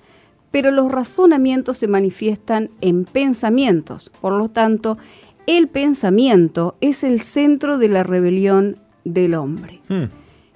[0.52, 4.12] Pero los razonamientos se manifiestan en pensamientos.
[4.22, 4.98] Por lo tanto,
[5.46, 9.82] el pensamiento es el centro de la rebelión del hombre.
[9.90, 10.06] Hmm,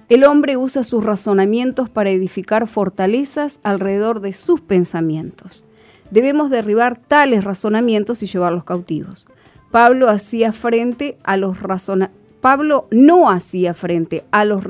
[0.08, 5.64] El hombre usa sus razonamientos para edificar fortalezas alrededor de sus pensamientos.
[6.10, 9.26] Debemos derribar tales razonamientos y llevarlos cautivos.
[9.70, 14.62] Pablo hacía frente a los razona- Pablo no hacía frente a los,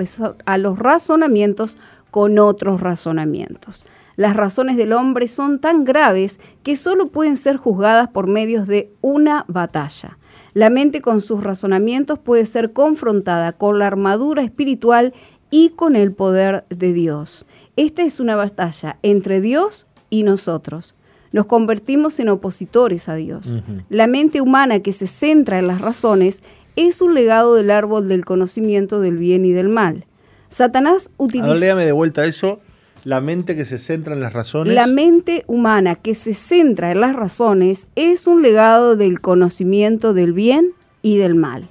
[0.46, 1.76] a los razonamientos
[2.12, 3.84] con otros razonamientos.
[4.14, 8.92] Las razones del hombre son tan graves que solo pueden ser juzgadas por medios de
[9.00, 10.16] una batalla.
[10.54, 15.12] La mente con sus razonamientos puede ser confrontada con la armadura espiritual
[15.50, 17.44] y con el poder de Dios.
[17.76, 20.94] Esta es una batalla entre Dios y nosotros.
[21.32, 23.52] Nos convertimos en opositores a Dios.
[23.88, 26.44] La mente humana que se centra en las razones
[26.76, 30.06] es un legado del árbol del conocimiento del bien y del mal.
[30.48, 31.56] Satanás utiliza...
[31.56, 32.60] léame de vuelta eso.
[33.04, 34.74] La mente que se centra en las razones.
[34.74, 40.32] La mente humana que se centra en las razones es un legado del conocimiento del
[40.32, 41.68] bien y del mal.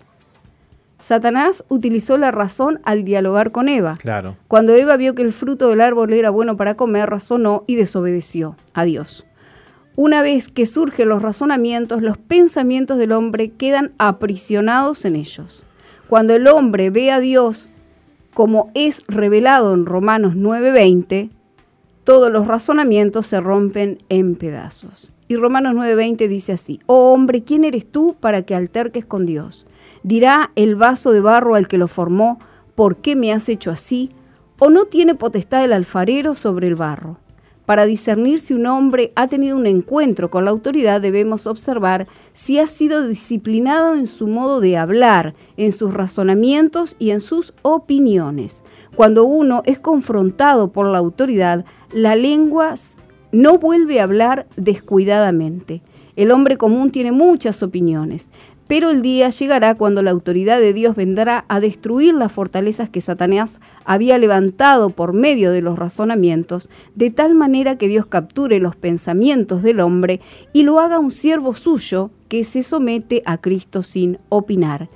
[0.99, 3.97] Satanás utilizó la razón al dialogar con Eva.
[3.99, 4.38] Claro.
[4.47, 8.55] Cuando Eva vio que el fruto del árbol era bueno para comer, razonó y desobedeció
[8.73, 9.25] a Dios.
[9.95, 15.65] Una vez que surgen los razonamientos, los pensamientos del hombre quedan aprisionados en ellos.
[16.07, 17.71] Cuando el hombre ve a Dios
[18.34, 21.29] como es revelado en Romanos 9:20,
[22.03, 25.13] todos los razonamientos se rompen en pedazos.
[25.27, 29.65] Y Romanos 9:20 dice así, Oh hombre, ¿quién eres tú para que alterques con Dios?
[30.03, 32.39] Dirá el vaso de barro al que lo formó,
[32.75, 34.09] ¿por qué me has hecho así?
[34.59, 37.19] ¿O no tiene potestad el alfarero sobre el barro?
[37.66, 42.59] Para discernir si un hombre ha tenido un encuentro con la autoridad debemos observar si
[42.59, 48.64] ha sido disciplinado en su modo de hablar, en sus razonamientos y en sus opiniones.
[48.95, 52.76] Cuando uno es confrontado por la autoridad, la lengua
[53.32, 55.82] no vuelve a hablar descuidadamente.
[56.16, 58.30] El hombre común tiene muchas opiniones,
[58.68, 63.01] pero el día llegará cuando la autoridad de Dios vendrá a destruir las fortalezas que
[63.01, 68.76] Satanás había levantado por medio de los razonamientos, de tal manera que Dios capture los
[68.76, 70.22] pensamientos del hombre
[70.53, 74.89] y lo haga un siervo suyo que se somete a Cristo sin opinar.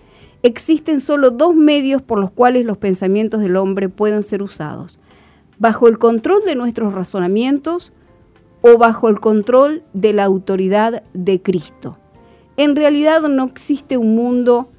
[0.43, 4.99] Existen solo dos medios por los cuales los pensamientos del hombre pueden ser usados.
[5.59, 7.91] Bajo el control de nuestros razonamientos
[8.61, 11.97] o bajo el control de la autoridad de Cristo
[12.57, 14.69] en realidad no existe un mundo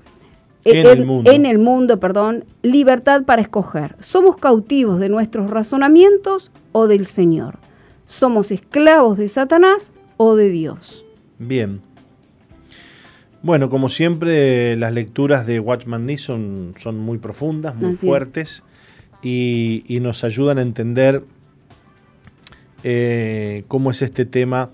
[0.64, 1.30] En el mundo.
[1.30, 3.96] en el mundo, perdón, libertad para escoger.
[4.00, 7.58] Somos cautivos de nuestros razonamientos o del Señor.
[8.06, 11.06] Somos esclavos de Satanás o de Dios.
[11.38, 11.80] Bien.
[13.42, 18.64] Bueno, como siempre, las lecturas de Watchman Nee son, son muy profundas, muy Así fuertes
[19.22, 21.22] y, y nos ayudan a entender
[22.82, 24.70] eh, cómo es este tema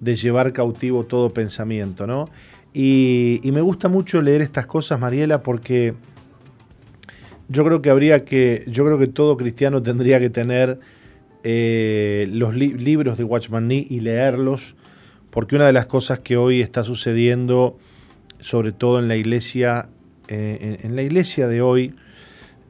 [0.00, 2.28] de llevar cautivo todo pensamiento, ¿no?
[2.72, 5.94] Y, me gusta mucho leer estas cosas, Mariela, porque
[7.48, 10.78] yo creo que habría que, yo creo que todo cristiano tendría que tener
[11.42, 14.76] eh, los li- libros de Watchman Nee y leerlos,
[15.30, 17.76] porque una de las cosas que hoy está sucediendo,
[18.38, 19.88] sobre todo en la iglesia,
[20.28, 21.94] eh, en, en la iglesia de hoy,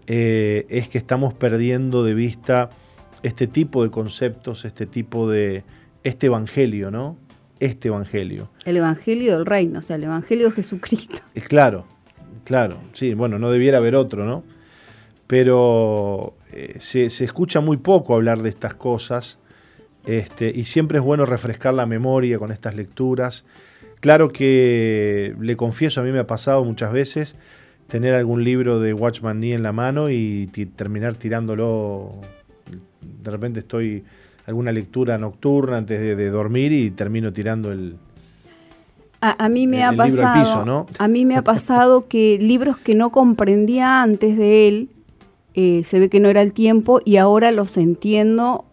[0.06, 2.70] eh, es que estamos perdiendo de vista
[3.22, 5.62] este tipo de conceptos, este tipo de,
[6.05, 7.16] este evangelio, ¿no?
[7.59, 8.51] Este evangelio.
[8.64, 11.16] El Evangelio del Reino, o sea, el Evangelio de Jesucristo.
[11.34, 11.86] Eh, Claro,
[12.44, 14.44] claro, sí, bueno, no debiera haber otro, ¿no?
[15.26, 19.38] Pero eh, se, se escucha muy poco hablar de estas cosas
[20.07, 23.44] este, y siempre es bueno refrescar la memoria con estas lecturas.
[24.01, 27.36] Claro que le confieso, a mí me ha pasado muchas veces
[27.86, 32.11] tener algún libro de Watchman Nee en la mano y terminar tirándolo.
[33.01, 34.05] De repente estoy
[34.47, 37.97] alguna lectura nocturna antes de, de dormir y termino tirando el,
[39.20, 44.03] A, mí me ha pasado, a mí me ha pasado que libros que no comprendía
[44.03, 44.88] antes de él,
[45.55, 48.64] eh, se ve que no era el tiempo y ahora los entiendo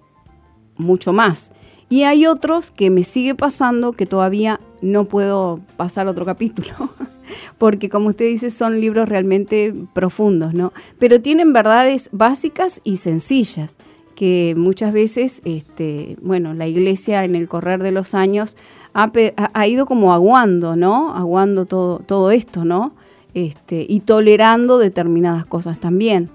[0.78, 1.52] mucho más.
[1.90, 6.70] Y hay otros que me sigue pasando que todavía no puedo pasar otro capítulo,
[7.58, 10.74] porque como usted dice son libros realmente profundos, ¿no?
[11.00, 13.78] Pero tienen verdades básicas y sencillas
[14.18, 18.58] que muchas veces, este, bueno, la iglesia en el correr de los años
[18.96, 21.14] ha, ido como aguando, ¿no?
[21.14, 22.96] Aguando todo, todo esto, ¿no?
[23.36, 26.32] Este, y tolerando determinadas cosas también,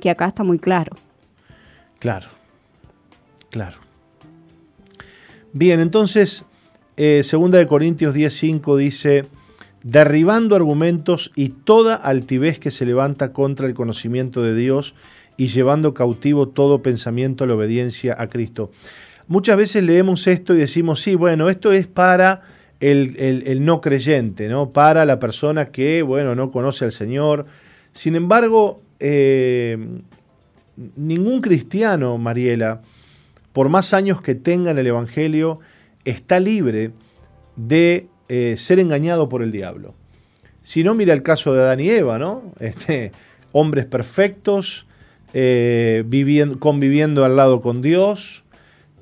[0.00, 0.98] que acá está muy claro.
[1.98, 2.26] Claro,
[3.48, 3.78] claro.
[5.54, 6.44] Bien, entonces,
[6.98, 9.24] eh, segunda de Corintios 10.5 dice,
[9.82, 14.94] derribando argumentos y toda altivez que se levanta contra el conocimiento de Dios
[15.36, 18.70] y llevando cautivo todo pensamiento a la obediencia a Cristo.
[19.26, 22.42] Muchas veces leemos esto y decimos, sí, bueno, esto es para
[22.80, 24.70] el, no creyente, ¿no?
[24.70, 27.46] Para la persona que, bueno, no conoce al Señor.
[27.92, 29.78] Sin embargo, eh,
[30.96, 32.82] ningún cristiano, Mariela,
[33.52, 35.60] por más años que tenga en el Evangelio,
[36.04, 36.90] está libre
[37.56, 39.94] de eh, ser engañado por el diablo.
[40.62, 42.42] Si no, mira el caso de Adán y Eva, ¿no?
[42.58, 43.12] Este,
[43.52, 44.86] hombres perfectos,
[45.34, 48.44] eh, viviendo, conviviendo al lado con Dios,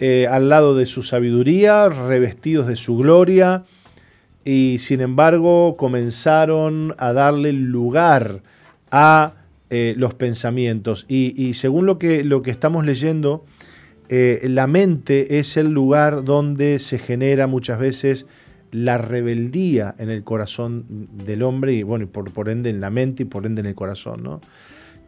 [0.01, 3.65] eh, al lado de su sabiduría, revestidos de su gloria,
[4.45, 8.43] y sin embargo comenzaron a darle lugar
[8.91, 9.35] a
[9.97, 11.07] los pensamientos.
[11.09, 13.47] Y, según lo que, lo que estamos leyendo,
[14.15, 18.27] eh, la mente es el lugar donde se genera muchas veces
[18.71, 20.85] la rebeldía en el corazón
[21.25, 23.75] del hombre y bueno, por, por ende en la mente y por ende en el
[23.75, 24.23] corazón.
[24.23, 24.43] ¿no?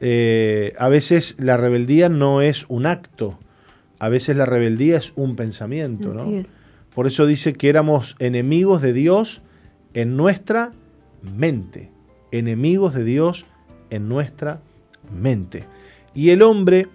[0.01, 3.38] Eh, a veces la rebeldía no es un acto,
[3.99, 6.12] a veces la rebeldía es un pensamiento.
[6.12, 6.30] ¿no?
[6.95, 9.42] Por eso dice que éramos enemigos de Dios
[9.95, 10.72] en nuestra
[11.22, 11.90] mente,
[12.30, 13.47] enemigos de Dios
[13.90, 14.61] en nuestra
[15.12, 15.64] mente.
[16.14, 16.86] Y el hombre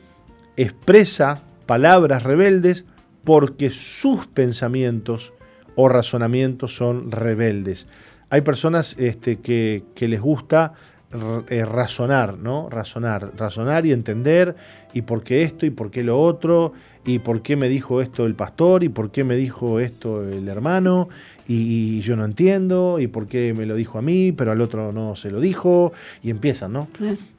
[0.55, 2.85] expresa palabras rebeldes
[3.23, 5.33] porque sus pensamientos
[5.75, 7.87] o razonamientos son rebeldes.
[8.29, 10.73] Hay personas este, que, les gusta
[11.11, 12.69] eh, razonar, ¿no?
[12.69, 14.55] Razonar, razonar y entender,
[14.93, 18.27] y por qué esto, y por qué lo otro, y por qué me dijo esto
[18.27, 21.09] el pastor, y por qué me dijo esto el hermano,
[21.47, 24.91] y, yo no entiendo, y por qué me lo dijo a mí, pero al otro
[24.91, 26.85] no se lo dijo, y empiezan, ¿no?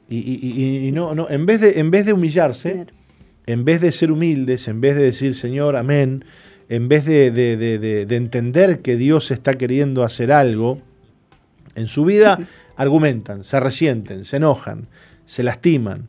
[0.09, 2.87] Y, no, no, en vez de, en vez de humillarse,
[3.45, 6.25] en vez de ser humildes, en vez de decir Señor, amén,
[6.67, 10.81] en vez de, entender que Dios está queriendo hacer algo,
[11.75, 12.37] en su vida
[12.75, 14.87] argumentan, se resienten, se enojan,
[15.25, 16.07] se lastiman,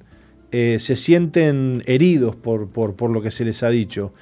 [0.51, 4.13] eh, se sienten heridos por, por, lo que se les ha dicho.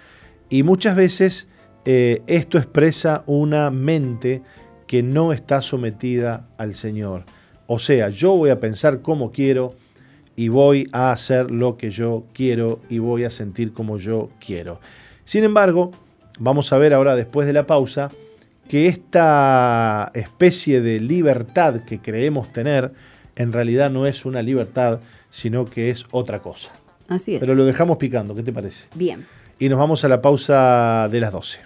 [0.49, 1.49] Y muchas veces
[1.85, 4.43] eh, esto expresa una mente
[4.87, 7.25] que no está sometida al Señor.
[7.67, 9.75] O sea, yo voy a pensar como quiero,
[10.41, 14.81] y voy a hacer lo que yo quiero y voy a sentir como yo quiero.
[15.27, 15.91] Sin embargo,
[16.39, 18.11] vamos a ver ahora después de la pausa
[18.71, 22.93] que esta especie de libertad que creemos tener
[23.35, 26.71] en realidad no es una libertad, sino que es otra cosa.
[27.09, 27.41] Así es.
[27.41, 28.87] Pero lo dejamos picando, ¿qué te parece?
[28.95, 29.27] Bien.
[29.59, 31.63] Y nos vamos a la pausa de las 12.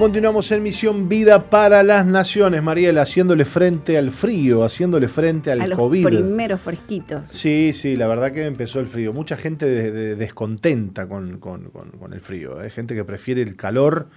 [0.00, 5.60] Continuamos en Misión Vida para las Naciones, Mariela, haciéndole frente al frío, haciéndole frente al
[5.60, 6.06] a los COVID.
[6.06, 7.28] primeros fresquitos.
[7.28, 9.12] Sí, sí, la verdad que empezó el frío.
[9.12, 12.58] Mucha gente de- de- descontenta con, con- con- con el frío.
[12.58, 14.08] Hay gente que prefiere el calor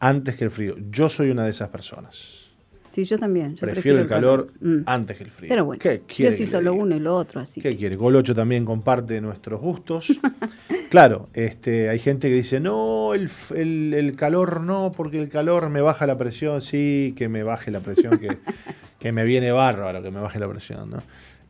[0.00, 0.74] antes que el frío.
[0.90, 2.47] Yo soy una de esas personas.
[2.98, 3.54] Sí, yo también.
[3.54, 4.78] Yo Prefiero, el calor, Mm.
[4.86, 5.48] antes que el frío.
[5.48, 6.82] Pero bueno, ¿Qué quiere le solo diga?
[6.82, 7.60] uno y lo otro, así.
[7.60, 7.94] ¿Qué que- quiere?
[7.94, 10.18] Golocho también comparte nuestros gustos.
[10.90, 15.68] claro, este, hay gente que dice, no, el, el- el calor no, porque el calor
[15.70, 16.60] me baja la presión.
[16.60, 18.36] Sí, que me baje la presión, que,
[18.98, 20.96] que me viene bárbaro que me baje la presión, ¿no?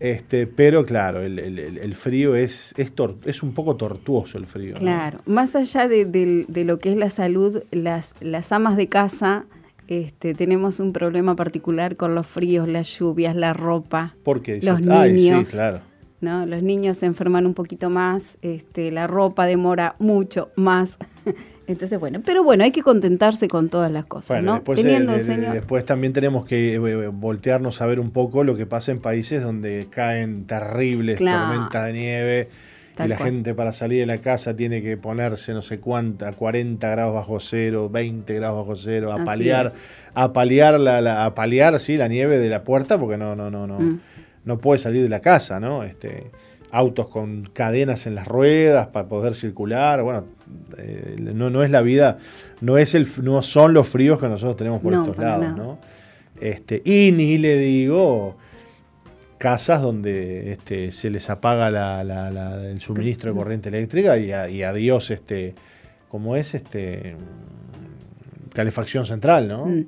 [0.00, 4.46] Este, pero claro, el, el- el- frío es, es, tor- es un poco tortuoso el
[4.46, 4.74] frío.
[4.74, 4.80] ¿no?
[4.80, 8.88] Claro, más allá de, del- de lo que es la salud, las, las amas de
[8.88, 9.46] casa
[9.88, 14.14] este, tenemos un problema particular con los fríos, las lluvias, la ropa.
[14.22, 15.48] Porque Los usted, "Ay, niños.
[15.48, 15.80] sí, claro.
[16.20, 16.46] ¿no?
[16.46, 20.98] Los niños se enferman un poquito más, este, la ropa demora mucho más.
[21.68, 24.54] Entonces, bueno, pero bueno, hay que contentarse con todas las cosas, Bueno, ¿no?
[24.54, 25.52] después, eh, Teniendo de- un de- Señor.
[25.54, 29.42] después también tenemos que eh, voltearnos a ver un poco lo que pasa en países
[29.42, 31.52] donde caen terribles Claro.
[31.52, 32.48] tormentas de nieve
[32.98, 33.30] Tal y la cual.
[33.30, 37.40] gente para salir de la casa tiene que ponerse no sé cuánta, 40 grados bajo
[37.40, 39.70] cero, 20 grados bajo cero, a paliar,
[40.14, 43.50] a paliar la, la- a paliar sí, la nieve de la puerta porque no, no,
[43.50, 44.00] no, no, Mm.
[44.44, 45.82] no puede salir de la casa, ¿no?
[45.84, 46.30] Este,
[46.70, 50.24] autos con cadenas en las ruedas para poder circular, bueno,
[50.76, 52.18] eh, no, no es la vida,
[52.60, 55.56] no es el, no son los fríos que nosotros tenemos por No, estos lados, nada.
[55.56, 55.78] ¿no?
[56.40, 58.36] Este, y ni le digo
[59.38, 64.32] casas donde este, se les apaga la- la- la- el suministro de corriente eléctrica y,
[64.32, 65.54] a- y adiós, este,
[66.08, 67.16] como es este
[68.54, 69.66] calefacción central, ¿no?
[69.66, 69.86] Mm.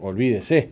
[0.00, 0.70] Olvídese.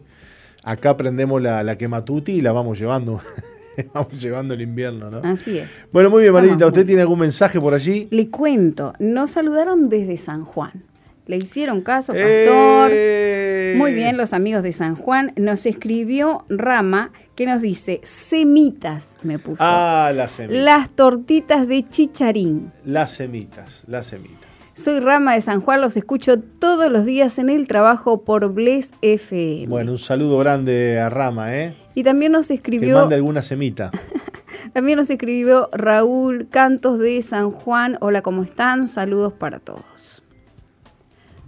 [0.65, 3.21] Acá prendemos la, quematuti y la vamos llevando,
[3.95, 5.19] vamos llevando el invierno, ¿no?
[5.23, 5.79] Así es.
[5.93, 8.09] Bueno, muy bien, Marilita, ¿usted tiene algún mensaje por allí?
[8.11, 10.85] Le cuento, nos saludaron desde San Juan.
[11.31, 12.91] Le hicieron caso, pastor.
[12.93, 13.75] ¡Eh!
[13.77, 15.33] Muy bien, los amigos de San Juan.
[15.37, 19.63] Nos escribió Rama que nos dice, semitas, me puso.
[19.65, 20.65] Ah, las semitas.
[20.65, 22.73] Las tortitas de chicharín.
[22.85, 24.51] Las semitas, las semitas.
[24.75, 28.93] Soy Rama de San Juan, los escucho todos los días en el trabajo por Bless
[29.01, 29.69] FM.
[29.69, 31.75] Bueno, un saludo grande a Rama, ¿eh?
[31.95, 33.93] y también nos Que escribió, mande alguna semita.
[34.73, 37.99] también nos escribió Raúl Cantos de San Juan.
[38.01, 38.89] Hola, ¿cómo están?
[38.89, 40.25] Saludos para todos.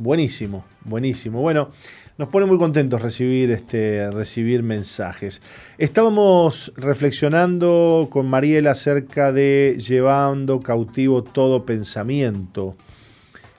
[0.03, 1.40] Buenísimo, buenísimo.
[1.42, 1.70] Bueno,
[2.18, 5.40] nos pone muy contentos recibir, este, recibir mensajes.
[5.78, 12.74] Estábamos reflexionando con Mariela acerca de llevando cautivo todo pensamiento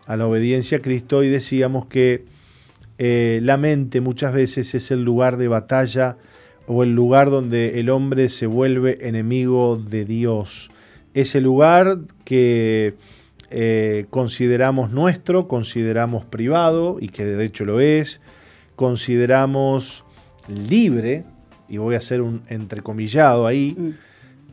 [0.05, 2.25] a la obediencia a Cristo y decíamos que
[2.97, 6.17] eh, la mente muchas veces es el lugar de batalla
[6.67, 10.71] o el lugar donde el hombre se vuelve enemigo de Dios.
[11.13, 12.95] Es el lugar que
[13.53, 18.19] eh, consideramos nuestro, consideramos privado, y que de hecho lo es,
[18.75, 20.03] consideramos
[20.47, 21.23] libre,
[21.69, 23.89] y voy a hacer un entrecomillado ahí, Mm.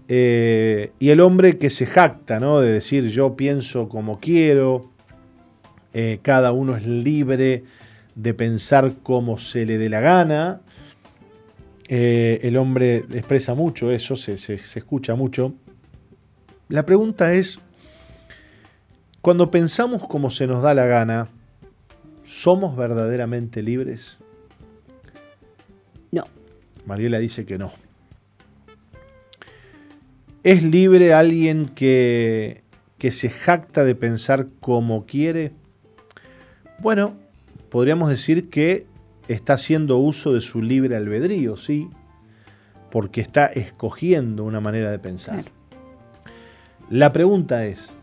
[0.09, 2.61] eh, y el hombre que se jacta, ¿no?
[2.61, 4.91] De decir yo pienso como quiero,
[5.93, 7.65] eh, cada uno es libre
[8.15, 10.61] de pensar como se le dé la gana.
[11.89, 15.55] Eh, el hombre expresa mucho eso, se, se- se escucha mucho.
[16.69, 17.61] La pregunta es,
[19.23, 21.29] cuando pensamos como se nos da la gana,
[22.25, 24.19] ¿somos verdaderamente libres?
[26.11, 26.25] No,
[26.87, 27.73] Mariela dice que no.
[30.43, 32.63] ¿Es libre alguien que,
[32.97, 35.53] que se jacta de pensar como quiere?
[36.79, 37.15] Bueno,
[37.69, 38.87] podríamos decir que
[39.29, 41.91] está haciendo uso de su libre albedrío, sí,
[42.91, 45.43] porque está escogiendo una manera de pensar.
[45.43, 45.51] Claro.
[46.89, 47.95] La pregunta es,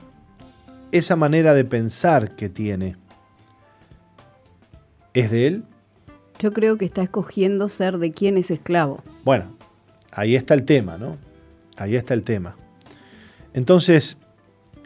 [0.92, 2.96] ¿esa manera de pensar que tiene
[5.14, 5.64] es de él?
[6.40, 9.04] yo creo que está escogiendo ser de quien es esclavo.
[9.24, 9.56] Bueno,
[10.12, 11.18] ahí está el tema, ¿no?
[11.76, 12.56] Ahí está el tema.
[13.54, 14.18] Entonces,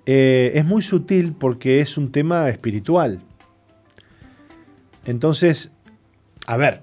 [0.06, 3.20] eh, es muy sutil porque es un tema espiritual.
[5.06, 5.72] Entonces,
[6.48, 6.82] a ver,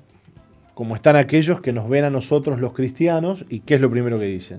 [0.75, 4.19] como están aquellos que nos ven a nosotros los cristianos, ¿y qué es lo primero
[4.19, 4.59] que dicen?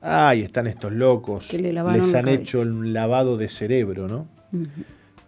[0.00, 1.48] Ay, están estos locos.
[1.48, 4.28] Que le Les han hecho el lavado de cerebro, ¿no?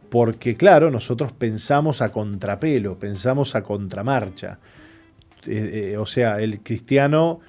[0.08, 4.58] Porque claro, nosotros pensamos a contrapelo, pensamos a contramarcha.
[5.46, 7.40] Eh, eh, o sea, el cristiano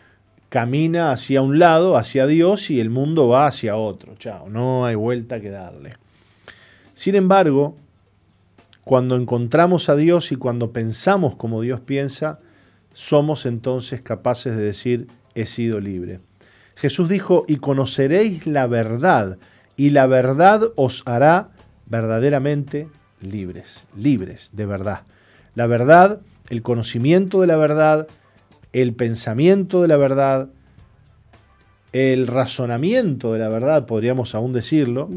[0.49, 4.15] camina hacia un lado, hacia Dios, y el mundo va hacia otro.
[4.15, 5.93] Chao, no hay vuelta que darle.
[6.93, 7.75] Sin embargo,
[8.83, 12.39] cuando encontramos a Dios y cuando pensamos como Dios piensa,
[12.93, 16.19] somos entonces capaces de decir, he sido libre.
[16.75, 19.37] Jesús dijo, y conoceréis la verdad,
[19.75, 21.49] y la verdad os hará
[21.85, 22.87] verdaderamente
[23.21, 25.01] libres, libres de verdad.
[25.55, 28.07] La verdad, el conocimiento de la verdad,
[28.73, 30.49] el pensamiento de la verdad,
[31.91, 35.09] el razonamiento de la verdad, podríamos aún decirlo,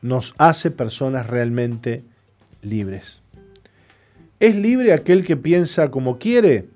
[0.00, 2.04] nos hace personas realmente
[2.62, 3.22] libres.
[4.40, 6.68] ¿Es libre aquel que piensa como quiere?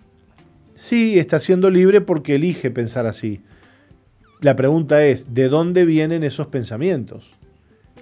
[0.75, 3.43] Sí, está siendo libre porque elige pensar así.
[4.41, 7.31] La pregunta es, ¿de dónde vienen esos pensamientos?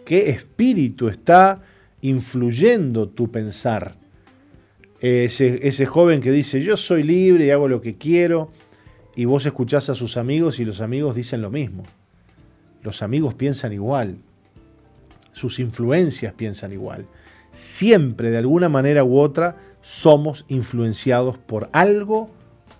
[0.04, 1.62] ¿Qué espíritu está
[2.02, 3.96] influyendo tu pensar?
[5.00, 8.50] Ese, joven que dice, yo soy libre y hago lo que quiero,
[9.14, 11.84] y vos escuchás a sus amigos y los amigos dicen lo mismo.
[12.82, 14.16] Los amigos piensan igual.
[15.32, 17.06] Sus influencias piensan igual.
[17.52, 22.30] Siempre, de alguna manera u otra, somos influenciados por algo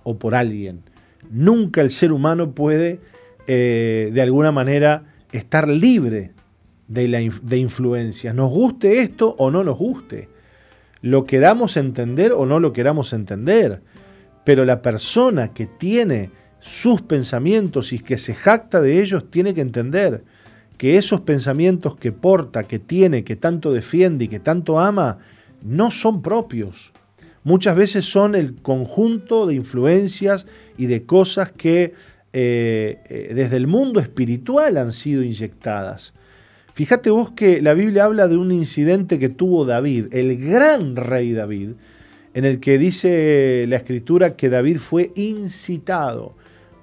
[0.03, 0.83] o por alguien.
[1.31, 3.01] Nunca el ser humano puede,
[3.47, 6.33] eh, de alguna manera, estar libre
[6.89, 8.35] de, de influencias.
[8.35, 10.29] Nos guste esto o no nos guste.
[11.01, 13.83] Lo queramos entender o no lo queramos entender
[14.45, 16.31] pero la persona que tiene
[16.61, 20.23] sus pensamientos y que se jacta de ellos tiene que entender
[20.77, 25.19] que esos pensamientos que porta, que tiene, que tanto defiende y que tanto ama,
[25.63, 26.93] no son propios.
[27.43, 30.47] Muchas veces son el conjunto de influencias
[30.79, 31.95] y de cosas que
[32.37, 36.14] eh, eh, desde el mundo espiritual han sido inyectadas.
[36.72, 41.32] Fíjate vos que la Biblia habla de un incidente que tuvo David, el gran rey
[41.32, 41.74] David,
[42.35, 46.35] en el que dice la escritura que David fue incitado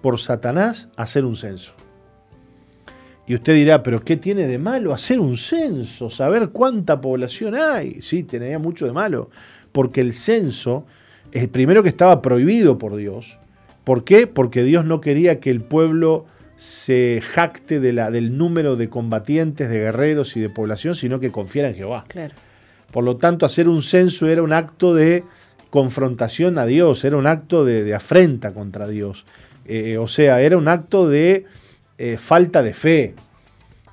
[0.02, 1.74] por Satanás a hacer un censo.
[3.28, 6.10] Y usted dirá, pero ¿qué tiene de malo hacer un censo?
[6.10, 8.02] Saber cuánta población hay.
[8.02, 9.30] Sí, tenía mucho de malo,
[9.74, 10.86] porque el censo,
[11.34, 13.41] es primero que estaba prohibido por Dios.
[13.84, 14.28] ¿Por qué?
[14.28, 16.26] Porque Dios no quería que el pueblo
[16.56, 21.32] se jacte de la, del número de combatientes, de guerreros y de población, sino que
[21.32, 22.06] confiara en Jehová.
[22.08, 22.36] Claro.
[22.92, 25.24] Por lo tanto, hacer un censo era un acto de
[25.70, 29.26] confrontación a Dios, era un acto de, afrenta contra Dios.
[29.66, 31.46] Eh, o sea, era un acto de
[31.98, 33.16] eh, falta de fe,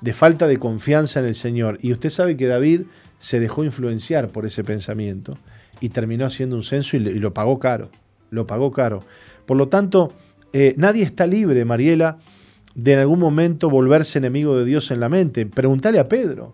[0.01, 1.79] de falta de confianza en el Señor.
[1.81, 2.81] Y usted sabe que David
[3.17, 5.37] se dejó influenciar por ese pensamiento
[5.79, 7.89] y terminó haciendo un censo y, lo pagó caro,
[8.29, 9.03] lo pagó caro.
[9.49, 10.13] Por lo tanto,
[10.53, 12.19] eh, nadie está libre, Mariela,
[12.75, 15.43] de en algún momento volverse enemigo de Dios en la mente.
[15.47, 16.53] Pregúntale a Pedro.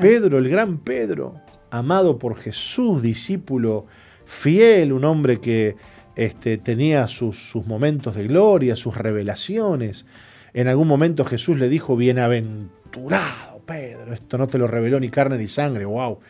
[0.00, 1.34] Pedro, el gran Pedro,
[1.72, 3.86] amado por Jesús, discípulo
[4.24, 5.74] fiel, un hombre que
[6.14, 10.06] este, tenía sus, momentos de gloria, sus revelaciones.
[10.54, 15.38] En algún momento Jesús le dijo, bienaventurado Pedro, esto no te lo reveló ni carne
[15.38, 16.20] ni sangre, wow.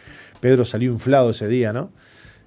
[0.41, 1.93] Pedro salió inflado ese día, ¿no?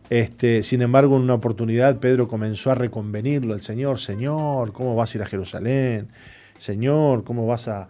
[0.10, 5.14] Este, sin embargo, en una oportunidad Pedro comenzó a reconvenirlo al Señor, Señor, ¿cómo vas
[5.14, 6.10] a ir a Jerusalén?
[6.58, 7.88] Señor, ¿cómo vas a,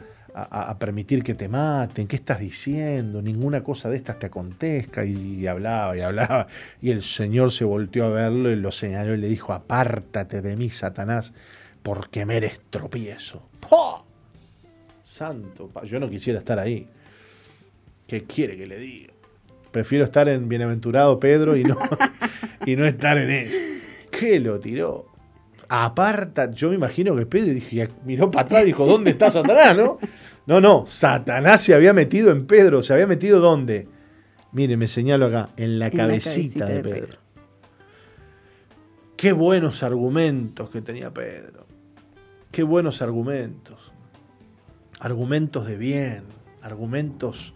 [0.79, 3.21] permitir que te maten, ¿qué estás diciendo?
[3.21, 5.05] Ninguna cosa de estas te acontezca.
[5.05, 6.47] Y, hablaba y hablaba.
[6.81, 10.57] Y el Señor se volteó a verlo y lo señaló y le dijo, apártate de
[10.57, 11.31] mí, Satanás,
[11.83, 13.47] porque me eres tropiezo.
[15.03, 16.85] Santo, yo no quisiera estar ahí.
[18.05, 19.14] ¿Qué quiere que le diga?
[19.75, 21.77] Prefiero estar en Bienaventurado Pedro y no,
[22.65, 23.57] y no estar en eso.
[24.09, 25.11] ¿Qué lo tiró?
[25.67, 29.75] aparta, yo me imagino que Pedro dije, miró para atrás y dijo, ¿dónde está Satanás?
[29.75, 29.99] ¿no?
[30.45, 33.89] no, no, Satanás se había metido en Pedro, se había metido ¿dónde?
[34.53, 37.17] Mire, me señalo acá, en la, cabecita, de, Pedro.
[39.17, 41.67] Qué buenos argumentos que tenía Pedro.
[42.49, 43.91] Qué buenos argumentos.
[45.01, 46.23] Argumentos de bien,
[46.61, 47.53] argumentos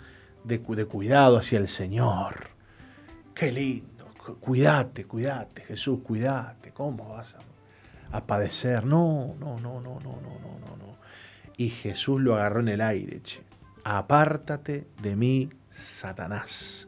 [0.49, 2.49] de, cuidado hacia el Señor.
[3.33, 4.05] Qué lindo.
[4.39, 6.71] Cuídate, cuídate, Jesús, cuídate.
[6.71, 7.39] ¿Cómo vas a
[8.11, 8.85] a padecer.
[8.85, 10.97] No, no, no, no, no, no, no, no, no.
[11.57, 13.41] Y Jesús lo agarró en el aire, che.
[13.83, 16.87] Apártate de mí, Satanás.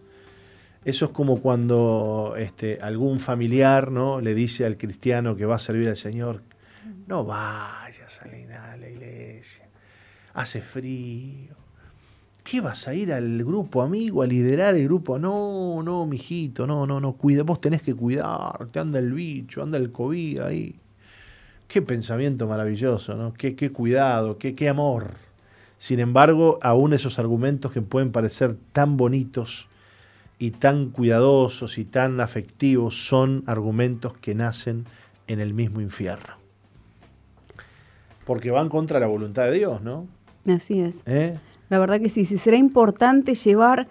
[0.84, 4.20] Eso es como cuando este, algún familiar ¿no?
[4.20, 6.44] le dice al cristiano que va a servir al Señor,
[7.08, 8.28] no vayas a
[8.78, 9.70] la iglesia,
[10.34, 11.51] hace frío.
[12.44, 15.20] ¿Qué vas a ir al grupo amigo, a liderar el grupo?
[15.20, 19.62] No, no, mijito, no, no, no, cuida, vos tenés que cuidar, te anda el bicho,
[19.62, 20.76] anda el COVID ahí.
[21.68, 23.34] Qué pensamiento maravilloso, ¿no?
[23.34, 25.12] Qué, qué cuidado, qué, qué amor.
[25.78, 29.70] Sin embargo, aún esos argumentos que pueden parecer tan bonitos
[30.38, 34.86] y tan cuidadosos y tan afectivos son argumentos que nacen
[35.28, 36.34] en el mismo infierno.
[38.26, 40.08] Porque van contra la voluntad de Dios, ¿no?
[40.48, 41.04] Así es.
[41.06, 41.38] ¿Eh?
[41.72, 43.88] La verdad que sí, sí será importante llevar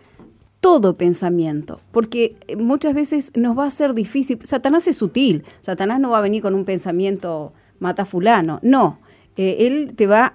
[0.60, 4.38] todo pensamiento, porque muchas veces nos va a ser difícil.
[4.42, 8.58] Satanás es sutil, Satanás no va a venir con un pensamiento mata fulano.
[8.62, 8.98] No,
[9.38, 10.30] eh, él te va,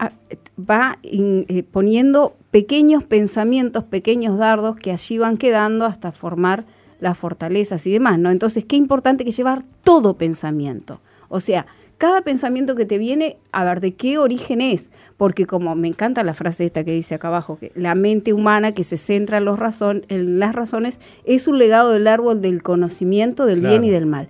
[0.57, 6.65] va eh, poniendo pequeños pensamientos, pequeños dardos que allí van quedando hasta formar
[6.99, 8.31] las fortalezas y demás, ¿no?
[8.31, 10.99] Entonces, qué importante que llevar todo pensamiento.
[11.29, 11.67] O sea,
[11.97, 16.23] cada pensamiento que te viene, a ver de qué origen es, porque como me encanta
[16.23, 19.45] la frase esta que dice acá abajo, que la mente humana que se centra en,
[19.45, 23.89] los razón, en las razones es un legado del árbol del conocimiento del bien y
[23.89, 24.29] del mal.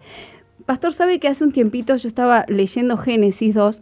[0.66, 3.82] Pastor sabe que hace un tiempito yo estaba leyendo Génesis 2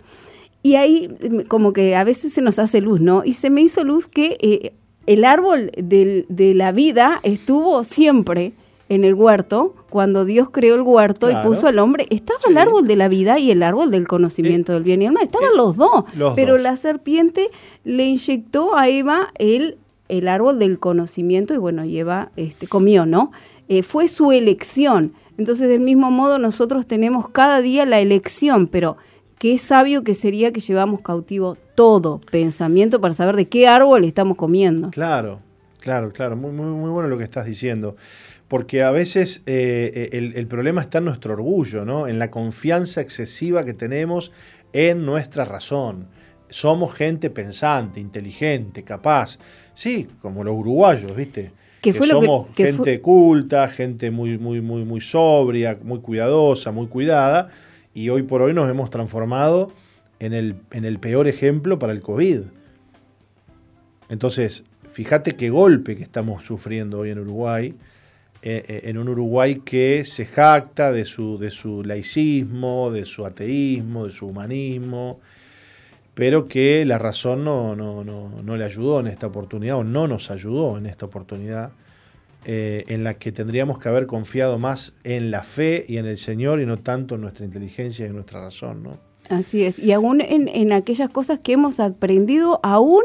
[0.63, 1.09] y ahí
[1.47, 3.23] como que a veces se nos hace luz, ¿no?
[3.25, 4.73] Y se me hizo luz que eh,
[5.07, 8.53] el árbol de la vida estuvo siempre
[8.89, 12.85] en el huerto, cuando Dios creó el huerto y puso al hombre, estaba el árbol
[12.85, 15.49] de la vida y el árbol del conocimiento eh, del bien y el mal, estaban
[15.49, 16.05] eh, los dos,
[16.35, 17.49] pero la serpiente
[17.83, 19.77] le inyectó a Eva el,
[20.09, 23.31] el árbol del conocimiento y bueno, y Eva este, comió, ¿no?
[23.69, 25.13] Eh, fue su elección.
[25.37, 28.97] Entonces, del mismo modo, nosotros tenemos cada día la elección, pero
[29.39, 34.37] qué sabio que sería que llevamos cautivo todo pensamiento para saber de qué árbol estamos
[34.37, 34.91] comiendo.
[34.91, 35.39] Claro,
[35.79, 37.95] claro, claro, muy, muy, muy bueno lo que estás diciendo
[38.47, 42.07] porque a veces eh, eh, el, problema está en nuestro orgullo, ¿no?
[42.07, 44.31] en la confianza excesiva que tenemos
[44.73, 46.07] en nuestra razón.
[46.49, 49.39] Somos gente pensante, inteligente, capaz.
[49.73, 51.51] Sí, como los uruguayos, ¿viste?
[51.81, 57.49] Que, somos gente culta, gente muy, muy, muy, muy sobria, muy cuidadosa, muy cuidada,
[57.93, 59.73] y hoy por hoy nos hemos transformado
[60.19, 62.41] en el, en el peor ejemplo para el COVID.
[64.09, 67.75] Entonces, fíjate qué golpe que estamos sufriendo hoy en Uruguay
[68.45, 73.25] eh, eh, en un Uruguay que se jacta de su, de su laicismo, de su
[73.25, 75.21] ateísmo, de su humanismo,
[76.13, 80.77] pero que la razón no, no, le ayudó en esta oportunidad o no nos ayudó
[80.77, 81.71] en esta oportunidad.
[82.45, 86.17] Eh, en la que tendríamos que haber confiado más en la fe y en el
[86.17, 88.97] Señor y no tanto en nuestra inteligencia y en nuestra razón, ¿no?
[89.29, 93.03] Así es, y aún en, en aquellas cosas que hemos aprendido, aún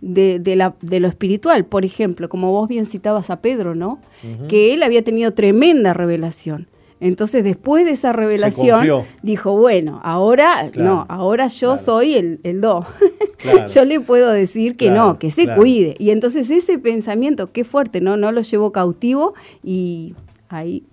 [0.00, 1.64] de, la, de, lo espiritual.
[1.64, 4.00] Por ejemplo, como vos bien citabas a Pedro, ¿no?
[4.48, 6.68] Que él había tenido tremenda revelación.
[7.00, 12.84] Entonces, después de esa revelación, dijo, bueno, ahora no, ahora yo soy el, el do.
[13.72, 15.94] yo le puedo decir que no, que se cuide.
[15.98, 18.16] Y entonces ese pensamiento, qué fuerte, ¿no?
[18.16, 20.14] No lo llevó cautivo y
[20.48, 20.84] ahí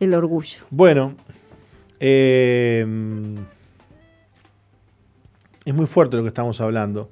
[0.00, 0.64] el orgullo.
[0.70, 1.14] Bueno,
[2.00, 2.86] eh,
[5.64, 7.10] es muy fuerte lo que estamos hablando.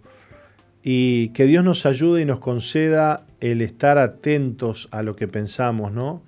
[0.83, 5.93] Y que Dios nos ayude y nos conceda el estar atentos a lo que pensamos,
[5.93, 6.23] ¿no?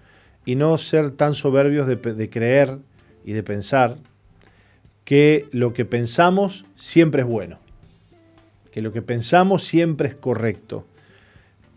[0.44, 2.78] Y no ser tan soberbios de, creer
[3.24, 3.96] y de pensar
[5.04, 7.58] que lo que pensamos siempre es bueno,
[8.70, 10.86] que lo que pensamos siempre es correcto.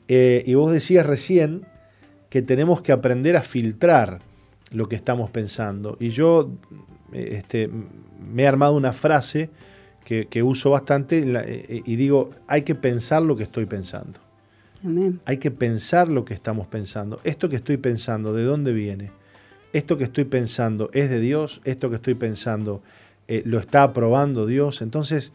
[0.08, 1.66] Eh, y vos decías recién
[2.30, 4.20] que tenemos que aprender a filtrar
[4.72, 5.98] lo que estamos pensando.
[6.00, 6.52] Y yo
[7.14, 7.70] este,
[8.20, 9.50] me he armado una frase
[10.08, 14.20] que, uso bastante eh, y digo, hay que pensar lo que estoy pensando.
[15.26, 17.20] Hay que pensar lo que estamos pensando.
[17.26, 19.12] Esto que estoy pensando, ¿de dónde viene?
[19.74, 21.62] Esto que estoy pensando es de Dios.
[21.66, 22.82] Esto que estoy pensando
[23.28, 24.82] eh, lo está aprobando Dios.
[24.82, 25.34] Entonces,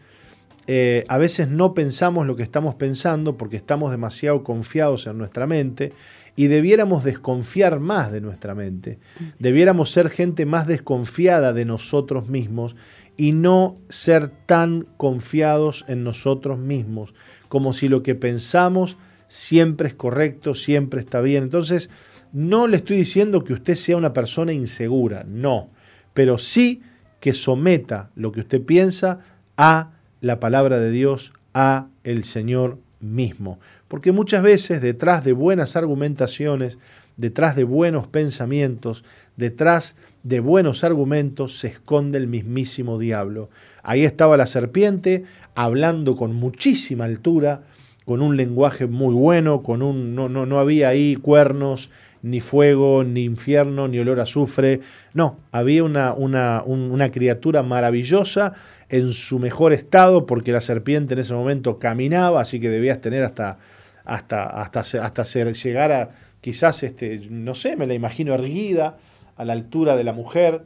[0.67, 5.47] eh, a veces no pensamos lo que estamos pensando porque estamos demasiado confiados en nuestra
[5.47, 5.93] mente
[6.35, 8.99] y debiéramos desconfiar más de nuestra mente.
[9.39, 12.75] Debiéramos ser gente más desconfiada de nosotros mismos
[13.17, 17.15] y no ser tan confiados en nosotros mismos,
[17.49, 18.97] como si lo que pensamos
[19.27, 21.45] siempre es correcto, siempre está bien.
[21.45, 21.91] Entonces,
[22.33, 25.71] no le estoy diciendo que usted sea una persona insegura, no,
[26.15, 26.83] pero sí
[27.21, 29.21] que someta lo que usted piensa
[29.57, 33.61] a la palabra de Dios, a el Señor mismo.
[33.89, 36.79] Porque muchas veces detrás de buenas argumentaciones,
[37.17, 39.05] detrás de buenos pensamientos,
[39.37, 43.51] detrás de buenos argumentos se esconde el mismísimo diablo.
[43.83, 47.63] Ahí estaba la serpiente hablando con muchísima altura,
[48.05, 51.91] con un lenguaje muy bueno, con un no, no, no había ahí cuernos,
[52.23, 54.81] ni fuego, ni infierno, ni olor a azufre.
[55.13, 58.55] No, había una, una, una, criatura maravillosa
[58.89, 63.25] en su mejor estado, porque la serpiente en ese momento caminaba, así que debías tener
[63.25, 63.59] hasta,
[64.05, 66.11] hasta, hasta, hasta llegar a,
[66.41, 68.97] quizás, este, no sé, me la imagino erguida,
[69.43, 70.65] a la altura de la mujer,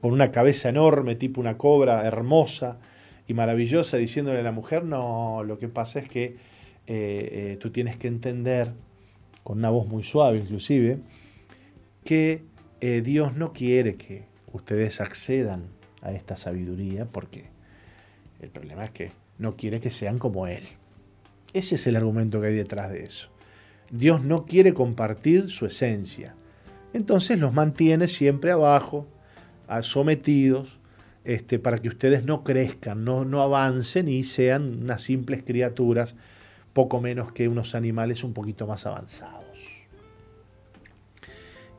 [0.00, 2.80] con una cabeza enorme, tipo una cobra hermosa
[3.28, 6.36] y maravillosa, diciéndole a la mujer, no, lo que pasa es que eh,
[6.86, 8.72] eh, tú tienes que entender,
[9.44, 10.98] con una voz muy suave inclusive,
[12.04, 12.42] que
[12.80, 15.68] eh, Dios no quiere que ustedes accedan
[16.02, 17.44] a esta sabiduría porque
[18.40, 20.64] el problema es que no quiere que sean como Él.
[21.52, 23.30] Ese es el argumento que hay detrás de eso.
[23.90, 26.34] Dios no quiere compartir su esencia
[26.92, 29.06] entonces los mantiene siempre abajo,
[29.82, 30.78] sometidos,
[31.24, 36.14] este, para que ustedes no crezcan, no, no avancen y sean unas simples criaturas,
[36.72, 39.44] poco menos que unos animales un poquito más avanzados.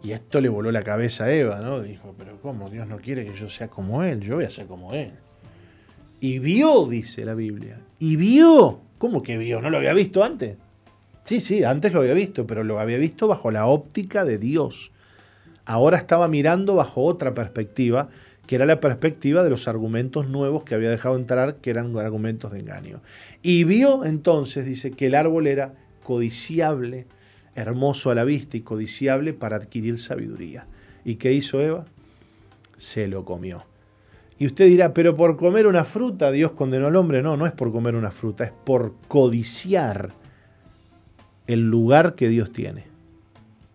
[0.03, 1.81] Y esto le voló la cabeza a Eva, ¿no?
[1.81, 2.69] Dijo, pero ¿cómo?
[2.69, 5.11] Dios no quiere que yo sea como Él, yo voy a ser como Él.
[6.21, 8.81] Y vio, dice la Biblia, y vio.
[8.97, 9.61] ¿Cómo que vio?
[9.61, 10.57] ¿No lo había visto antes?
[11.23, 14.91] Sí, sí, antes lo había visto, pero lo había visto bajo la óptica de Dios.
[15.69, 18.09] Ahora estaba mirando bajo otra perspectiva,
[18.47, 22.51] que era la perspectiva de los argumentos nuevos que había dejado entrar, que eran argumentos
[22.51, 23.01] de engaño.
[23.43, 27.05] Y vio entonces, dice, que el árbol era codiciable,
[27.53, 30.65] hermoso a la vista y codiciable para adquirir sabiduría.
[31.05, 31.85] ¿Y qué hizo Eva?
[32.77, 33.63] Se lo comió.
[34.39, 37.21] Y usted dirá, pero por comer una fruta Dios condenó al hombre.
[37.21, 40.13] No, no es por comer una fruta, es por codiciar
[41.45, 42.85] el lugar que Dios tiene.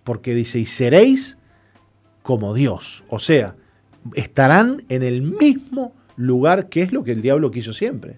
[0.02, 1.38] Porque dice, y seréis
[2.24, 3.04] como Dios.
[3.10, 3.54] O sea,
[4.14, 8.16] estarán en el mismo lugar que es lo que el diablo quiso siempre.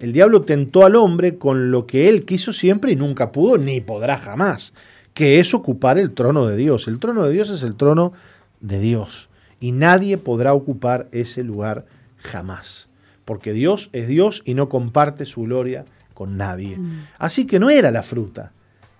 [0.00, 3.80] El diablo tentó al hombre con lo que él quiso siempre y nunca pudo ni
[3.80, 4.74] podrá jamás,
[5.14, 6.86] que es ocupar el trono de Dios.
[6.88, 8.12] El trono de Dios es el trono
[8.60, 9.30] de Dios
[9.60, 11.86] y nadie podrá ocupar ese lugar
[12.18, 12.88] jamás,
[13.24, 16.76] porque Dios es Dios y no comparte su gloria con nadie.
[16.76, 17.06] Mm.
[17.18, 18.52] Así que no era la fruta,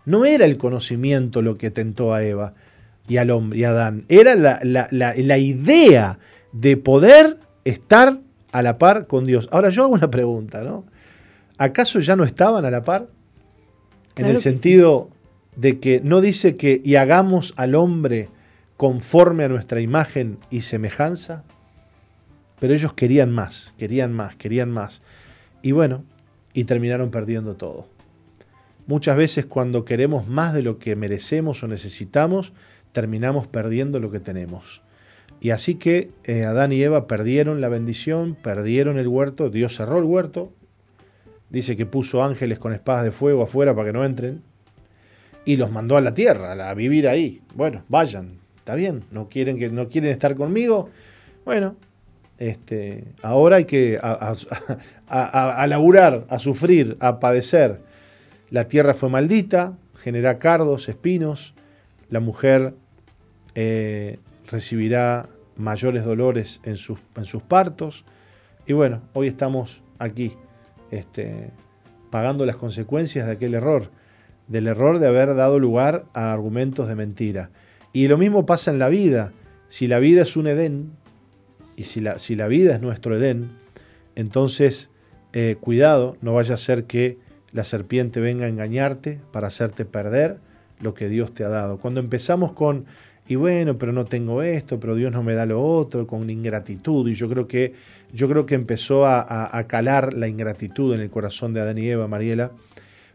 [0.06, 2.54] no era el conocimiento lo que tentó a Eva,
[3.08, 4.04] y al hombre y a Adán.
[4.08, 6.18] Era la, idea
[6.52, 8.20] de poder estar
[8.52, 9.48] a la par con Dios.
[9.52, 10.84] Ahora yo hago una pregunta, ¿no?
[11.58, 13.08] ¿Acaso ya no estaban a la par?
[14.16, 15.10] En el sentido
[15.56, 18.28] de que no dice que y hagamos al hombre
[18.76, 21.44] conforme a nuestra imagen y semejanza,
[22.58, 25.02] pero ellos querían más, querían más, querían más.
[25.62, 26.04] Y bueno,
[26.52, 27.86] y terminaron perdiendo todo.
[28.86, 32.52] Muchas veces cuando queremos más de lo que merecemos o necesitamos,
[32.92, 34.82] terminamos perdiendo lo que tenemos.
[35.40, 39.98] Y así que eh, Adán y Eva perdieron la bendición, perdieron el huerto, Dios cerró
[39.98, 40.52] el huerto,
[41.50, 44.42] dice que puso ángeles con espadas de fuego afuera para que no entren,
[45.44, 47.42] y los mandó a la tierra, a vivir ahí.
[47.54, 50.90] Bueno, vayan, está bien, no quieren, que, no quieren estar conmigo,
[51.44, 51.74] bueno,
[52.38, 54.36] este, ahora hay que a,
[55.08, 57.80] a, laburar, a sufrir, a padecer.
[58.50, 61.54] La tierra fue maldita, genera cardos, espinos,
[62.10, 62.74] la mujer
[63.54, 68.04] eh, recibirá mayores dolores en sus, en sus, partos.
[68.66, 70.34] Y bueno, hoy estamos aquí
[70.90, 71.50] este,
[72.10, 73.90] pagando las consecuencias de aquel error,
[74.48, 77.50] del error de haber dado lugar a argumentos de mentira.
[77.92, 79.32] Y lo mismo pasa en la vida.
[79.68, 80.92] Si la vida es un Edén,
[81.76, 83.50] y si la, si la vida es nuestro Edén,
[84.14, 84.90] entonces
[85.32, 87.18] eh, cuidado, no vaya a ser que
[87.52, 90.38] la serpiente venga a engañarte para hacerte perder
[90.80, 91.78] lo que Dios te ha dado.
[91.78, 92.86] Cuando empezamos con
[93.28, 97.08] y bueno, pero no tengo esto, pero Dios no me da lo otro, con ingratitud.
[97.08, 97.72] Y yo creo que,
[98.12, 102.08] yo creo que empezó a, calar la ingratitud en el corazón de Adán y Eva,
[102.08, 102.50] Mariela.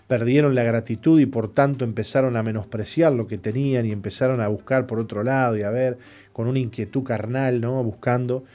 [0.08, 4.48] Perdieron la gratitud y por tanto empezaron a menospreciar lo que tenían y empezaron a
[4.48, 5.98] buscar por otro lado y a ver
[6.32, 7.84] con una inquietud carnal, ¿no?
[7.84, 8.46] Buscando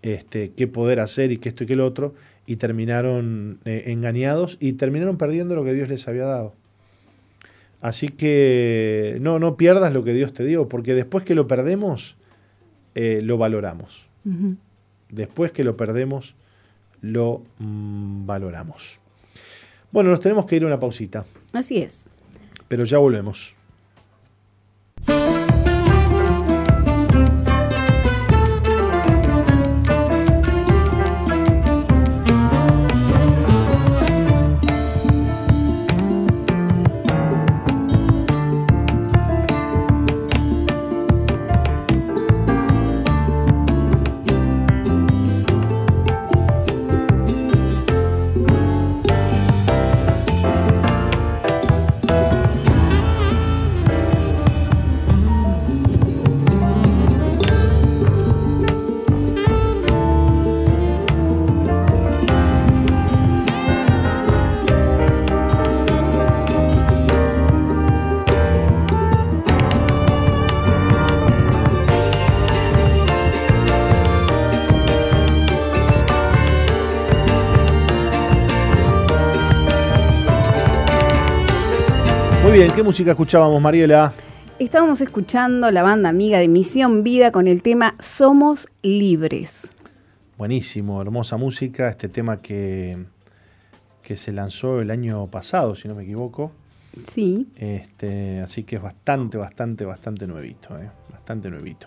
[0.00, 2.14] este, qué poder hacer y qué esto y qué lo otro.
[2.46, 6.54] Y terminaron eh, engañados y terminaron perdiendo lo que Dios les había dado.
[7.84, 12.16] Así que no, no pierdas lo que Dios te dio, porque después que lo perdemos,
[12.94, 14.08] eh, lo valoramos.
[15.10, 16.34] Después que lo perdemos,
[17.02, 19.00] lo mm, valoramos.
[19.92, 21.26] Bueno, nos tenemos que ir a una pausita.
[21.52, 22.08] Así es.
[22.68, 23.54] Pero ya volvemos.
[82.84, 84.12] Música escuchábamos, Mariela?
[84.58, 89.72] Estábamos escuchando la banda amiga de Misión Vida con el tema Somos Libres.
[90.36, 93.06] Buenísimo, hermosa música, este tema que,
[94.02, 96.52] que se lanzó el año pasado, si no me equivoco.
[97.04, 97.48] Sí.
[97.56, 100.90] Este, así que es bastante, bastante, bastante nuevito, ¿eh?
[101.10, 101.86] bastante nuevito.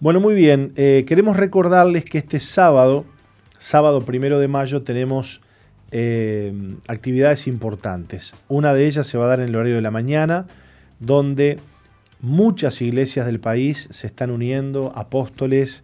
[0.00, 0.72] Bueno, muy bien.
[0.74, 3.04] Eh, queremos recordarles que este sábado,
[3.58, 5.40] sábado primero de mayo, tenemos
[5.92, 6.52] eh,
[6.88, 8.34] actividades importantes.
[8.48, 10.46] Una de ellas se va a dar en el horario de la mañana,
[10.98, 11.58] donde
[12.20, 15.82] muchas iglesias del país se están uniendo, apóstoles,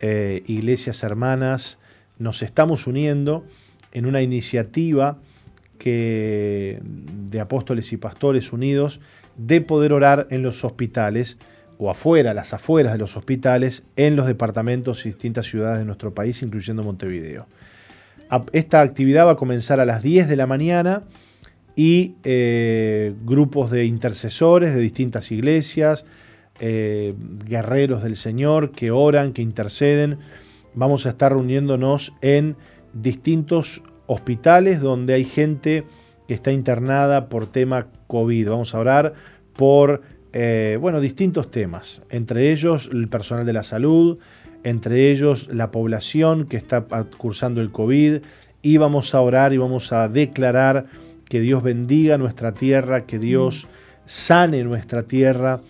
[0.00, 1.78] eh, iglesias hermanas,
[2.18, 3.44] nos estamos uniendo
[3.92, 5.18] en una iniciativa
[5.78, 9.00] que, de apóstoles y pastores unidos
[9.36, 11.38] de poder orar en los hospitales
[11.78, 16.12] o afuera, las afueras de los hospitales, en los departamentos y distintas ciudades de nuestro
[16.12, 17.46] país, incluyendo Montevideo.
[18.52, 21.04] Esta actividad va a comenzar a las 10 de la mañana
[21.76, 26.04] y eh, grupos de intercesores de distintas iglesias,
[26.60, 27.14] eh,
[27.46, 30.18] guerreros del Señor que oran, que interceden.
[30.74, 32.56] Vamos a estar reuniéndonos en
[32.92, 35.84] distintos hospitales donde hay gente
[36.26, 38.50] que está internada por tema COVID.
[38.50, 39.14] Vamos a orar
[39.54, 40.02] por
[40.32, 44.18] eh, bueno, distintos temas, entre ellos el personal de la salud,
[44.68, 46.84] entre ellos la población que está
[47.16, 48.18] cursando el COVID,
[48.60, 50.86] y vamos a orar y vamos a declarar
[51.28, 53.66] que Dios bendiga nuestra tierra, que Dios
[54.04, 55.60] sane nuestra tierra,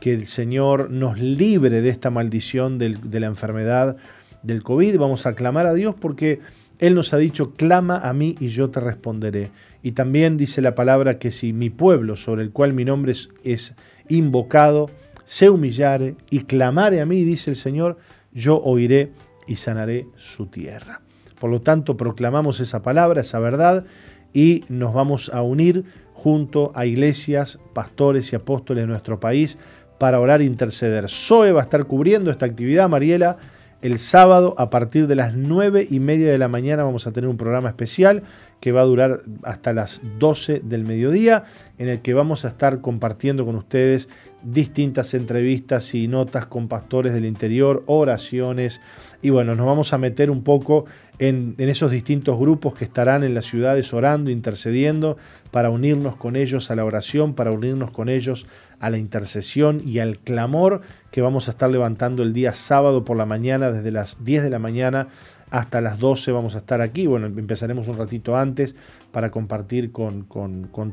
[0.00, 3.96] que el Señor nos libre de esta maldición de la enfermedad
[4.42, 4.98] del COVID.
[4.98, 6.40] Vamos a clamar a Dios porque
[6.78, 9.50] Él nos ha dicho, clama a mí y yo te responderé.
[9.82, 13.74] Y también dice la palabra que si mi pueblo, sobre el cual mi nombre es
[14.08, 14.90] invocado,
[15.24, 17.98] se humillare y clamare a mí, dice el Señor,
[18.32, 19.12] yo oiré
[19.46, 21.00] y sanaré su tierra.
[21.38, 23.84] Por lo tanto, proclamamos esa palabra, esa verdad,
[24.32, 29.56] y nos vamos a unir junto a iglesias, pastores y apóstoles de nuestro país
[29.98, 31.08] para orar e interceder.
[31.08, 33.36] Zoe va a estar cubriendo esta actividad, Mariela.
[33.80, 37.30] El sábado a partir de las nueve y media de la mañana vamos a tener
[37.30, 38.24] un programa especial
[38.60, 41.44] que va a durar hasta las 12 del mediodía,
[41.78, 44.08] en el que vamos a estar compartiendo con ustedes
[44.42, 48.80] distintas entrevistas y notas con pastores del interior, oraciones,
[49.20, 50.84] y bueno, nos vamos a meter un poco
[51.18, 55.16] en, esos distintos grupos que estarán en las ciudades orando, intercediendo,
[55.50, 58.46] para unirnos con ellos a la oración, para unirnos con ellos
[58.78, 63.16] a la intercesión y al clamor que vamos a estar levantando el día sábado por
[63.16, 65.08] la mañana, desde las 10 de la mañana
[65.50, 67.06] hasta las 12 vamos a estar aquí.
[67.06, 68.76] Bueno, empezaremos un ratito antes
[69.10, 70.26] para compartir con,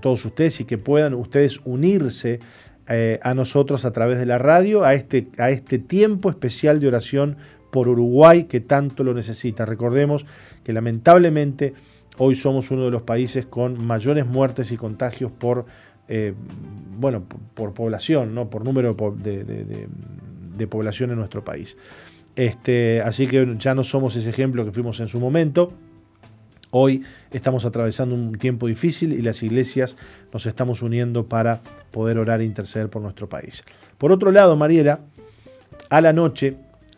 [0.01, 2.39] todos ustedes y que puedan ustedes unirse
[2.88, 6.88] eh, a nosotros a través de la radio, a este, a este tiempo especial de
[6.88, 7.38] oración
[7.76, 9.65] por Uruguay que tanto lo necesita.
[9.65, 10.26] Recordemos
[10.63, 11.73] que lamentablemente
[12.17, 15.65] hoy somos uno de los países con mayores muertes y contagios por,
[16.07, 16.34] eh,
[16.97, 18.49] bueno, por, población, ¿no?
[18.49, 21.76] por número de población en nuestro país.
[22.38, 25.73] Este, así que ya no somos ese ejemplo que fuimos en su momento.
[26.71, 29.97] Hoy estamos atravesando un tiempo difícil y las iglesias
[30.32, 31.59] nos estamos uniendo para
[31.91, 33.65] poder orar e interceder por nuestro país.
[33.97, 35.01] Por otro lado, Mariela,
[35.89, 36.55] a la noche,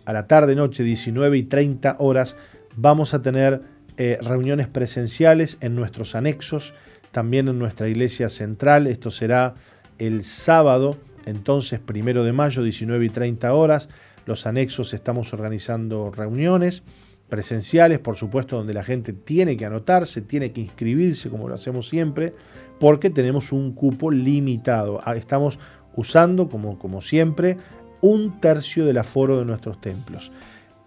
[0.08, 2.38] a la tarde-noche, 19 y 30 horas,
[2.78, 3.62] vamos a tener
[3.98, 6.74] eh, reuniones presenciales en nuestros anexos,
[7.12, 8.88] también en nuestra iglesia central.
[8.88, 9.56] Esto será
[9.98, 13.90] el sábado, entonces, primero de mayo, 19 y 30 horas
[14.26, 16.84] los anexos estamos organizando reuniones
[17.28, 21.90] presenciales, por supuesto, donde la gente tiene que anotarse, tiene que inscribirse, como lo hacemos
[21.90, 22.34] siempre,
[22.80, 25.02] porque tenemos un cupo limitado.
[25.04, 25.60] Ah, estamos
[25.98, 27.58] usando, como, como siempre,
[28.02, 30.32] un tercio del aforo de nuestros templos.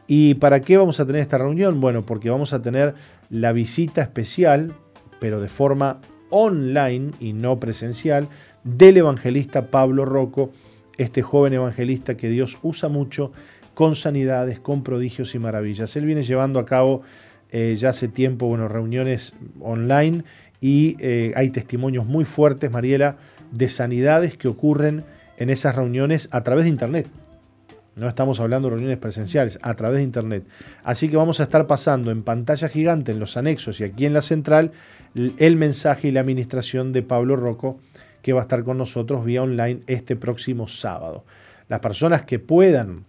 [0.07, 1.81] ¿Y para qué vamos a tener esta reunión?
[1.81, 2.95] Bueno, porque vamos a tener
[3.31, 4.75] la visita especial,
[5.21, 6.01] pero de forma
[6.31, 8.29] online y no presencial,
[8.65, 10.51] del evangelista Pablo Rocco,
[10.99, 13.33] este joven evangelista que Dios usa mucho
[13.75, 15.95] con sanidades, con prodigios y maravillas.
[15.97, 17.03] Él viene llevando a cabo
[17.51, 20.25] eh, ya hace tiempo bueno, reuniones online
[20.61, 23.17] y eh, hay testimonios muy fuertes, Mariela,
[23.51, 25.05] de sanidades que ocurren
[25.41, 27.09] en esas reuniones a través de Internet.
[27.97, 30.45] No estamos hablando de reuniones presenciales, a través de Internet.
[30.85, 34.15] Así que vamos a estar pasando en pantalla gigante, en los anexos y aquí en
[34.15, 34.71] la central,
[35.15, 37.81] el mensaje y la administración de Pablo Rocco
[38.23, 41.25] que va a estar con nosotros vía online este próximo sábado.
[41.69, 43.05] Las personas que puedan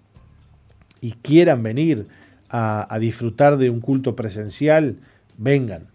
[1.01, 2.07] y quieran venir
[2.49, 4.97] a, disfrutar de un culto presencial,
[5.37, 5.87] vengan,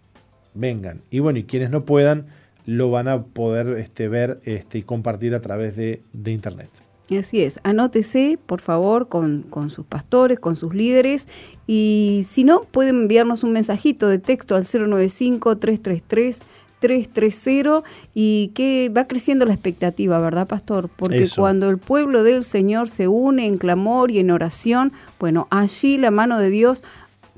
[0.53, 1.01] vengan.
[1.11, 2.27] Y bueno, y quienes no puedan,
[2.67, 6.69] lo van a poder este, ver este, y compartir a través de, internet.
[7.17, 11.29] Así es, anótese por favor con, con, sus pastores, con sus líderes
[11.65, 16.43] y si no, pueden enviarnos un mensajito de texto al 095 333
[16.79, 17.83] 330
[18.13, 20.89] y que va creciendo la expectativa, ¿verdad, pastor?
[20.95, 25.97] Porque cuando el pueblo del Señor se une en clamor y en oración, bueno, allí
[25.97, 26.83] la mano de Dios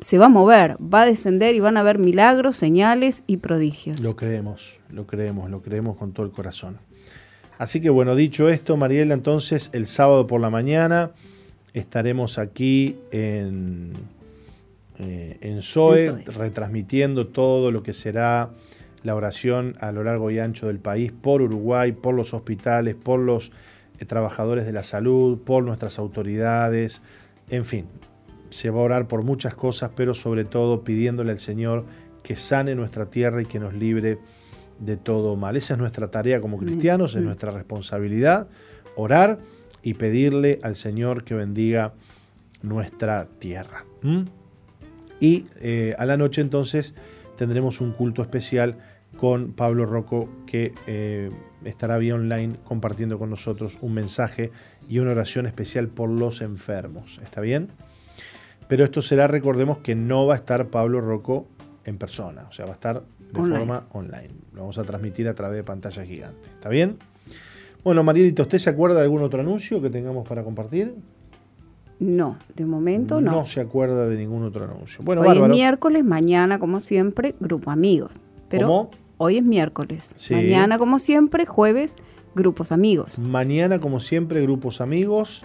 [0.02, 4.02] se va a mover, va a descender y van a haber milagros, señales y prodigios.
[4.02, 6.78] Lo creemos, lo creemos, lo creemos con todo el corazón.
[7.58, 11.12] Así que bueno, dicho esto, Mariela, entonces el sábado por la mañana
[11.74, 13.94] estaremos aquí en,
[14.98, 18.52] eh, en Zoe, retransmitiendo todo lo que será
[19.04, 23.20] la oración a lo largo y ancho del país, por Uruguay, por los hospitales, por
[23.20, 23.52] los
[24.00, 27.02] eh, trabajadores de la salud, por nuestras autoridades,
[27.50, 27.86] en fin,
[28.50, 31.86] se va a orar por muchas cosas, pero sobre todo pidiéndole al Señor
[32.24, 34.20] que sane nuestra tierra y que nos libre
[34.80, 35.58] de todo mal.
[35.58, 38.48] Esa es nuestra tarea como cristianos, es nuestra responsabilidad,
[38.96, 39.40] orar
[39.84, 41.94] y pedirle al Señor que bendiga
[42.62, 43.86] nuestra tierra.
[45.20, 46.94] Y eh, a la noche entonces
[47.38, 48.78] tendremos un culto especial
[49.18, 51.32] con Pablo Rocco que eh,
[51.66, 54.52] estará vía online compartiendo con nosotros un mensaje
[54.88, 57.20] y una oración especial por los enfermos.
[57.24, 57.70] ¿Está bien?
[58.70, 61.48] Pero esto será, recordemos que no va a estar Pablo Rocco
[61.86, 63.02] en persona, o sea, va a estar
[63.34, 64.30] de forma online.
[64.54, 66.50] Lo vamos a transmitir a través de pantalla gigante.
[66.54, 66.98] ¿Está bien?
[67.84, 70.94] Bueno, Marielita, ¿usted se acuerda de algún otro anuncio que tengamos para compartir?
[71.98, 73.32] No, de momento no.
[73.32, 75.04] No se acuerda de ningún otro anuncio.
[75.04, 78.20] Bueno, Hoy es miércoles, mañana, como siempre, grupo amigos.
[78.50, 78.92] Pero ¿Cómo?
[79.18, 80.16] Hoy es miércoles.
[80.30, 81.96] Mañana, como siempre, jueves,
[82.36, 83.18] grupos amigos.
[83.18, 85.44] Mañana, como siempre, grupos amigos,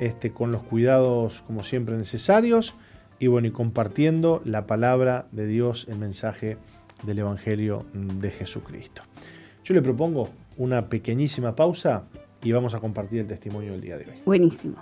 [0.00, 2.74] este, con los cuidados, como siempre, necesarios.
[3.20, 6.56] Y bueno, y compartiendo la palabra de Dios, el mensaje
[7.04, 9.02] del Evangelio de Jesucristo.
[9.62, 12.04] Yo le propongo una pequeñísima pausa
[12.42, 14.22] y vamos a compartir el testimonio del día de hoy.
[14.24, 14.76] Buenísimo.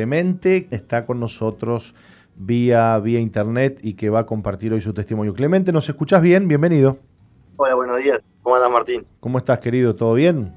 [0.00, 1.94] Clemente está con nosotros
[2.34, 5.34] vía, vía internet y que va a compartir hoy su testimonio.
[5.34, 6.48] Clemente, ¿nos escuchás bien?
[6.48, 6.96] Bienvenido.
[7.56, 8.18] Hola, buenos días.
[8.42, 9.04] ¿Cómo andas, Martín?
[9.20, 9.94] ¿Cómo estás, querido?
[9.94, 10.54] ¿Todo bien?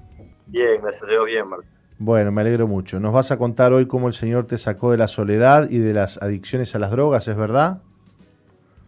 [0.47, 1.69] Bien, gracias a Dios, bien, Martín.
[1.97, 3.01] Bueno, me alegro mucho.
[3.01, 5.93] Nos vas a contar hoy cómo el Señor te sacó de la soledad y de
[5.93, 7.81] las adicciones a las drogas, ¿es verdad?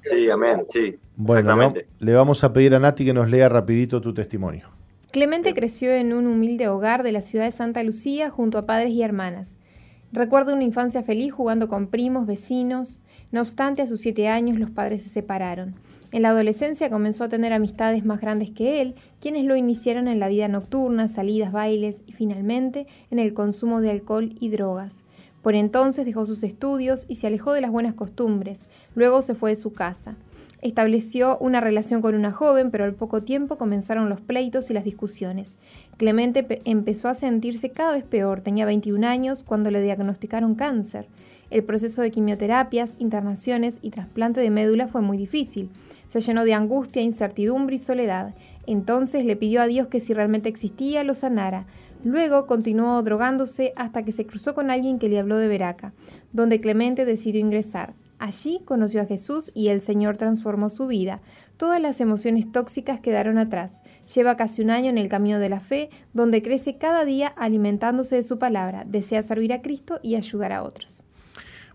[0.03, 0.97] Sí, amén, sí.
[1.17, 4.69] Bueno, le vamos a pedir a Nati que nos lea rapidito tu testimonio.
[5.11, 8.91] Clemente creció en un humilde hogar de la ciudad de Santa Lucía junto a padres
[8.91, 9.57] y hermanas.
[10.15, 13.01] Recuerdo una infancia feliz jugando con primos, vecinos.
[13.33, 15.75] No obstante, a sus siete años los padres se separaron.
[16.13, 20.21] En la adolescencia comenzó a tener amistades más grandes que él, quienes lo iniciaron en
[20.21, 25.03] la vida nocturna, salidas, bailes y finalmente en el consumo de alcohol y drogas.
[25.41, 28.69] Por entonces dejó sus estudios y se alejó de las buenas costumbres.
[28.95, 30.15] Luego se fue de su casa.
[30.61, 34.85] Estableció una relación con una joven, pero al poco tiempo comenzaron los pleitos y las
[34.85, 35.57] discusiones.
[35.97, 38.41] Clemente empezó a sentirse cada vez peor.
[38.41, 41.07] Tenía 21 años cuando le diagnosticaron cáncer.
[41.49, 45.69] El proceso de quimioterapias, internaciones y trasplante de médula fue muy difícil.
[46.09, 48.35] Se llenó de angustia, incertidumbre y soledad.
[48.67, 51.65] Entonces le pidió a Dios que si realmente existía, lo sanara.
[52.03, 55.93] Luego continuó drogándose hasta que se cruzó con alguien que le habló de Veraca,
[56.33, 57.93] donde Clemente decidió ingresar.
[58.19, 61.21] Allí conoció a Jesús y el Señor transformó su vida.
[61.57, 63.81] Todas las emociones tóxicas quedaron atrás.
[64.13, 68.17] Lleva casi un año en el camino de la fe, donde crece cada día alimentándose
[68.17, 68.83] de su palabra.
[68.85, 71.05] Desea servir a Cristo y ayudar a otros.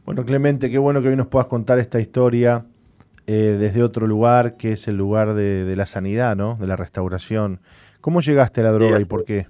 [0.04, 2.66] Bueno, Clemente, qué bueno que hoy nos puedas contar esta historia
[3.26, 6.56] eh, desde otro lugar, que es el lugar de, la sanidad, ¿no?
[6.56, 7.60] De la restauración.
[8.00, 9.46] ¿Cómo llegaste a la droga y por qué?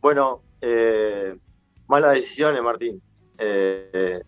[0.00, 1.36] Bueno, eh,
[1.88, 3.00] malas decisiones, Martín.
[3.38, 4.22] Eh,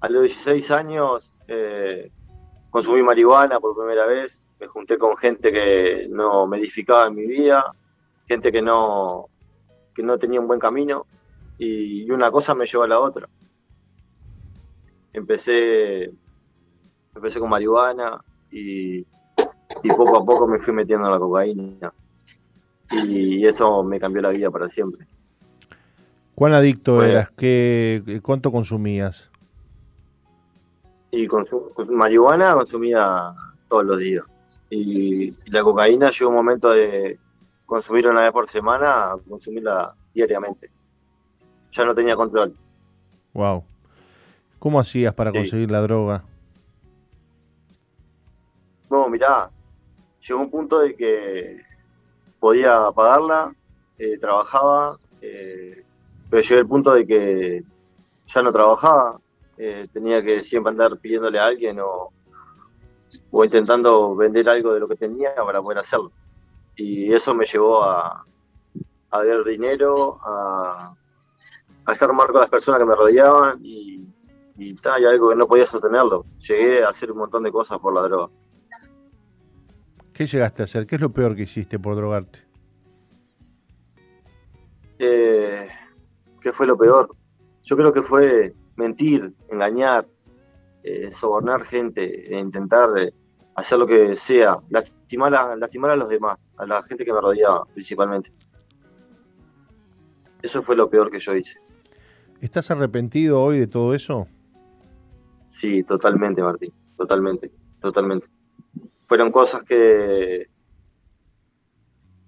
[0.00, 2.10] a los 16 años eh,
[2.72, 7.26] consumí marihuana por primera vez, me junté con gente que no me edificaba en mi
[7.26, 7.76] vida,
[8.26, 9.26] gente que no,
[9.94, 11.06] que no tenía un buen camino
[11.58, 13.28] y una cosa me llevó a la otra.
[15.12, 16.10] Empecé,
[17.14, 19.02] empecé con marihuana y,
[19.94, 21.92] poco a poco me fui metiendo en la cocaína
[22.90, 25.06] y eso me cambió la vida para siempre.
[26.34, 27.30] ¿Cuán adicto eras?
[27.30, 29.31] ¿Qué, ¿Cuánto consumías?
[31.12, 31.46] Y con,
[31.90, 33.34] marihuana consumía
[33.68, 34.24] todos los días.
[34.70, 37.18] Y, la cocaína llegó un momento de
[37.66, 40.70] consumir una vez por semana a consumirla diariamente.
[41.70, 42.56] Ya no tenía control.
[43.34, 43.62] Wow.
[44.58, 46.24] ¿Cómo hacías para conseguir la droga?
[48.90, 49.50] No, mirá,
[50.26, 51.60] llegó un punto de que
[52.40, 53.54] podía pagarla,
[53.98, 55.84] eh, trabajaba, eh,
[56.30, 57.64] pero llegó el punto de que
[58.26, 59.20] ya no trabajaba,
[59.64, 62.12] eh, tenía que siempre andar pidiéndole a alguien o,
[63.30, 66.10] o intentando vender algo de lo que tenía para poder hacerlo.
[66.74, 68.24] Y eso me llevó a,
[69.10, 70.92] a ver dinero, a,
[71.84, 74.04] a estar mal con las personas que me rodeaban y,
[74.58, 76.24] y, y algo que no podía sostenerlo.
[76.40, 78.30] Llegué a hacer un montón de cosas por la droga.
[80.12, 80.86] ¿Qué llegaste a hacer?
[80.88, 82.40] ¿Qué es lo peor que hiciste por drogarte?
[84.98, 85.68] Eh,
[86.40, 87.14] ¿Qué fue lo peor?
[87.62, 90.06] Yo creo que fue mentir, engañar,
[90.82, 93.12] eh, sobornar gente, e intentar eh,
[93.54, 97.20] hacer lo que sea, lastimar a, lastimar a los demás, a la gente que me
[97.20, 98.32] rodeaba principalmente.
[100.42, 101.58] Eso fue lo peor que yo hice.
[102.40, 104.26] ¿Estás arrepentido hoy de todo eso?
[105.44, 108.26] Sí, totalmente, Martín, totalmente, totalmente.
[109.06, 110.48] Fueron cosas que,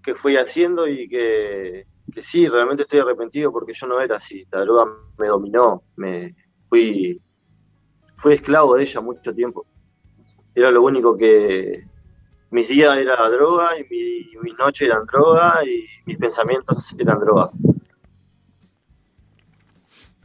[0.04, 4.46] que fui haciendo y que, que sí, realmente estoy arrepentido porque yo no era así.
[4.50, 4.86] La droga
[5.18, 6.34] me dominó, me
[6.68, 7.20] fui,
[8.16, 9.66] fui esclavo de ella mucho tiempo.
[10.54, 11.84] Era lo único que,
[12.54, 17.50] mis días era droga y mi, mis noches eran droga y mis pensamientos eran droga.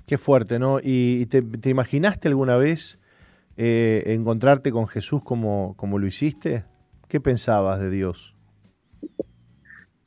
[0.05, 0.79] Qué fuerte, ¿no?
[0.81, 2.99] ¿Y te, te imaginaste alguna vez
[3.57, 6.65] eh, encontrarte con Jesús como, como lo hiciste?
[7.07, 8.35] ¿Qué pensabas de Dios?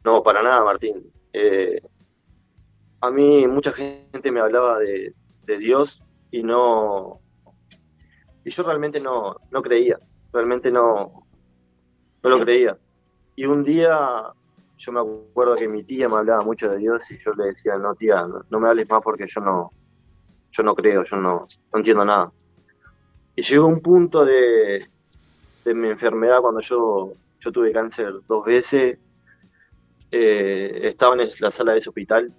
[0.04, 1.11] No, para nada, Martín.
[1.32, 1.80] Eh,
[3.00, 5.14] a mí mucha gente me hablaba de,
[5.58, 7.20] Dios y no...
[8.44, 9.98] Y yo realmente no, no creía,
[10.32, 11.26] realmente no,
[12.22, 12.78] no lo creía.
[13.36, 14.32] Y un día
[14.78, 17.76] yo me acuerdo que mi tía me hablaba mucho de Dios y yo le decía,
[17.76, 19.70] no tía, no, no me hables más porque yo no,
[20.50, 22.32] yo no creo, yo no, no entiendo nada.
[23.36, 24.88] Y llegó un punto de,
[25.64, 28.98] de mi enfermedad cuando yo, yo tuve cáncer dos veces,
[30.12, 32.32] eh, estaba en la sala de ese hospital,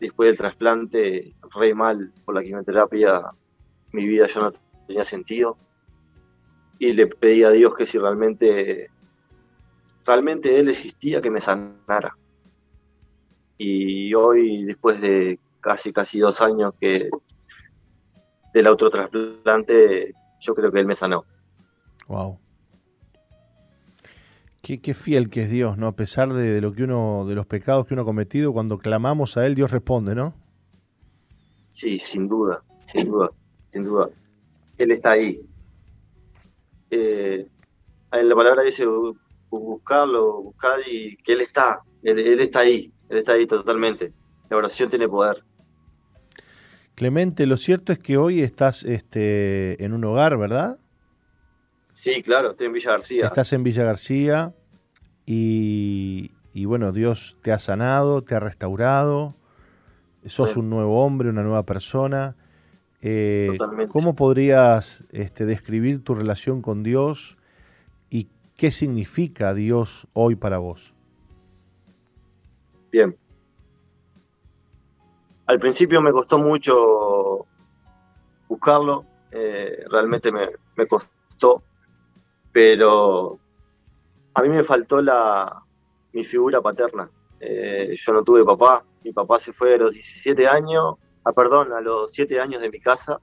[0.00, 3.22] después del trasplante, re mal por la quimioterapia,
[3.92, 4.52] mi vida ya no
[4.86, 5.56] tenía sentido.
[6.78, 8.90] Y le pedí a Dios que si realmente,
[10.04, 12.16] realmente Él existía, que me sanara.
[13.56, 17.08] Y hoy, después de casi, casi dos años que
[18.52, 21.24] del autotrasplante, yo creo que Él me sanó.
[22.08, 22.38] Wow.
[24.64, 25.88] Qué, qué, fiel que es Dios, ¿no?
[25.88, 28.78] A pesar de, de, lo que uno, de los pecados que uno ha cometido, cuando
[28.78, 30.32] clamamos a Él, Dios responde, ¿no?
[31.68, 33.30] Sí, sin duda, sin duda,
[33.70, 34.08] sin duda.
[34.78, 35.38] Él está ahí.
[36.90, 37.46] Eh,
[38.12, 38.86] en la palabra dice
[39.50, 44.14] buscarlo, buscar y que Él está, él, él está ahí, Él está ahí totalmente.
[44.48, 45.44] La oración tiene poder.
[46.94, 50.78] Clemente, lo cierto es que hoy estás este, en un hogar, ¿verdad?
[52.04, 53.24] Sí, claro, estoy en Villa García.
[53.24, 54.52] Estás en Villa García
[55.24, 59.34] y, y bueno, Dios te ha sanado, te ha restaurado,
[60.26, 60.58] sos sí.
[60.58, 62.36] un nuevo hombre, una nueva persona.
[63.00, 63.56] Eh.
[63.88, 67.38] ¿Cómo podrías este, describir tu relación con Dios
[68.10, 68.28] y
[68.58, 70.92] qué significa Dios hoy para vos?
[72.92, 73.16] Bien.
[75.46, 77.46] Al principio me costó mucho
[78.46, 81.62] buscarlo, eh, realmente me, me costó,
[82.54, 83.40] pero
[84.32, 85.60] a mí me faltó la,
[86.12, 87.10] mi figura paterna.
[87.40, 90.94] Eh, yo no tuve papá, mi papá se fue a los 17 años,
[91.24, 93.18] ah, perdón, a los 7 años de mi casa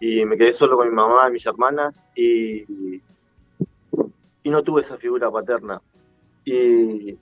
[0.00, 2.62] y me quedé solo con mi mamá y mis hermanas y,
[4.44, 5.82] y no tuve esa figura paterna.
[6.44, 7.18] Y, y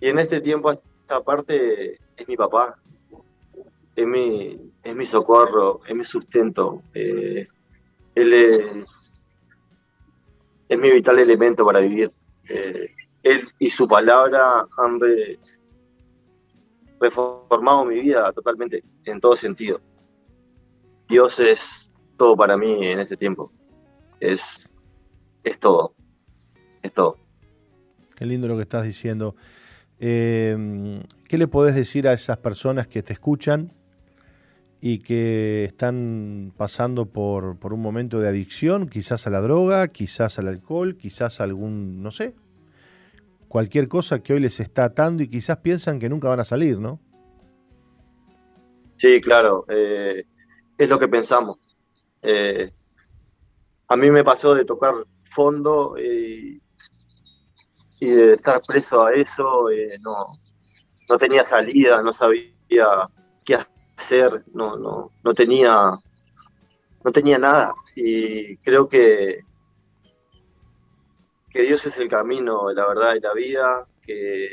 [0.00, 2.78] en este tiempo, esta parte es mi papá,
[3.96, 6.80] es mi, es mi socorro, es mi sustento.
[6.94, 7.48] Eh,
[8.14, 9.17] él es,
[10.68, 12.10] es mi vital elemento para vivir.
[12.48, 12.90] Eh,
[13.22, 15.38] él y su palabra han re,
[17.00, 19.80] reformado mi vida totalmente, en todo sentido.
[21.08, 23.52] Dios es todo para mí en este tiempo.
[24.20, 24.80] Es,
[25.42, 25.94] es todo.
[26.82, 27.16] Es todo.
[28.14, 29.36] Qué lindo lo que estás diciendo.
[30.00, 33.72] Eh, ¿Qué le podés decir a esas personas que te escuchan
[34.80, 40.38] y que están pasando por, por, un momento de adicción, quizás a la droga, quizás
[40.38, 42.34] al alcohol, quizás a algún, no sé,
[43.48, 46.78] cualquier cosa que hoy les está atando y quizás piensan que nunca van a salir,
[46.78, 47.00] ¿no?
[48.96, 50.24] Sí, claro, eh,
[50.76, 51.58] es lo que pensamos.
[52.22, 52.72] Eh,
[53.88, 56.60] a mí me pasó de tocar fondo y,
[58.00, 60.26] y de estar preso a eso, eh, no,
[61.08, 63.08] no tenía salida, no sabía
[63.98, 65.92] hacer no, no, no tenía
[67.04, 69.44] no tenía nada y creo que
[71.50, 74.48] que Dios es el camino, la verdad y la vida, que,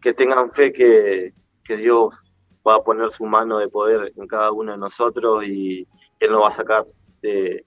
[0.00, 1.30] que tengan fe que,
[1.62, 2.32] que Dios
[2.66, 5.86] va a poner su mano de poder en cada uno de nosotros y
[6.20, 6.86] Él nos va a sacar
[7.22, 7.64] de,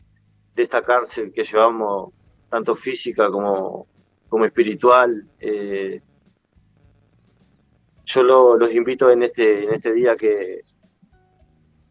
[0.56, 2.14] de esta cárcel que llevamos
[2.50, 3.88] tanto física como,
[4.30, 5.28] como espiritual.
[5.40, 6.02] Eh,
[8.08, 10.62] yo los invito en este, en este día que,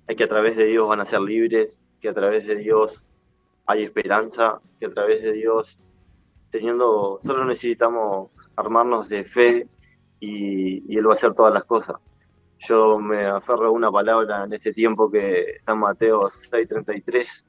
[0.09, 3.05] que a través de Dios van a ser libres, que a través de Dios
[3.67, 5.79] hay esperanza, que a través de Dios,
[6.51, 9.67] teniendo, solo necesitamos armarnos de fe
[10.19, 11.97] y, Él va a hacer todas las cosas.
[12.61, 17.45] Yo me aferro a una palabra en este tiempo que está en Mateo 6:33,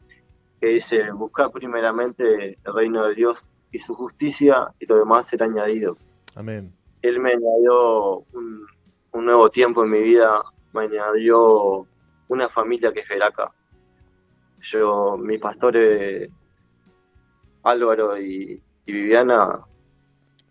[0.59, 3.39] que dice, buscar primeramente el reino de Dios
[3.71, 5.97] y su justicia y lo demás será añadido.
[6.35, 6.76] Amén.
[7.01, 8.67] Él me añadió un,
[9.13, 10.43] nuevo tiempo en mi vida,
[10.73, 11.87] me añadió
[12.27, 13.51] una familia que es Veraca.
[14.61, 16.29] Yo, mis pastores
[17.63, 19.59] Álvaro y, Viviana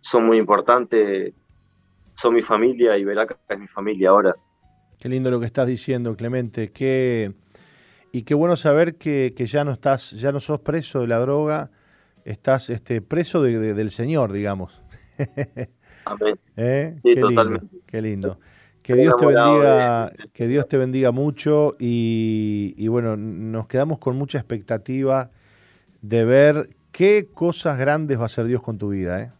[0.01, 1.32] son muy importantes,
[2.14, 4.35] son mi familia y Veraca es mi familia ahora.
[4.98, 6.70] Qué lindo lo que estás diciendo, Clemente.
[6.73, 7.32] Qué,
[8.12, 11.70] y qué bueno saber que, ya no estás, ya no sos preso de la droga,
[12.24, 14.82] estás este, preso del Señor, digamos.
[16.06, 16.38] Amén.
[16.56, 16.96] ¿Eh?
[17.02, 17.66] Sí, qué totalmente.
[17.66, 18.38] Lindo, qué lindo.
[18.80, 24.38] Que Dios te bendiga, que Dios te bendiga mucho y, bueno, nos quedamos con mucha
[24.38, 25.30] expectativa
[26.02, 29.20] de ver qué cosas grandes va a hacer Dios con tu vida.
[29.20, 29.32] ¿eh?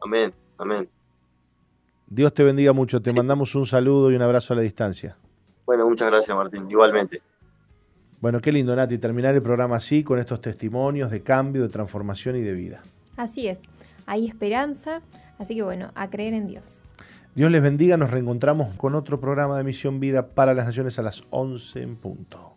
[0.00, 0.88] Amén, amén.
[2.06, 3.02] Dios te bendiga mucho.
[3.02, 5.18] Te mandamos un saludo y un abrazo a la distancia.
[5.66, 7.20] Bueno, muchas gracias Martín, igualmente.
[8.22, 12.36] Bueno, qué lindo Nati, terminar el programa así, con estos testimonios de cambio, de transformación
[12.36, 12.80] y de vida.
[13.16, 13.60] Así es,
[14.06, 15.02] hay esperanza,
[15.38, 16.84] así que bueno, a creer en Dios.
[17.34, 21.02] Dios les bendiga, nos reencontramos con otro programa de Misión Vida para las Naciones a
[21.02, 22.56] las 11 en punto.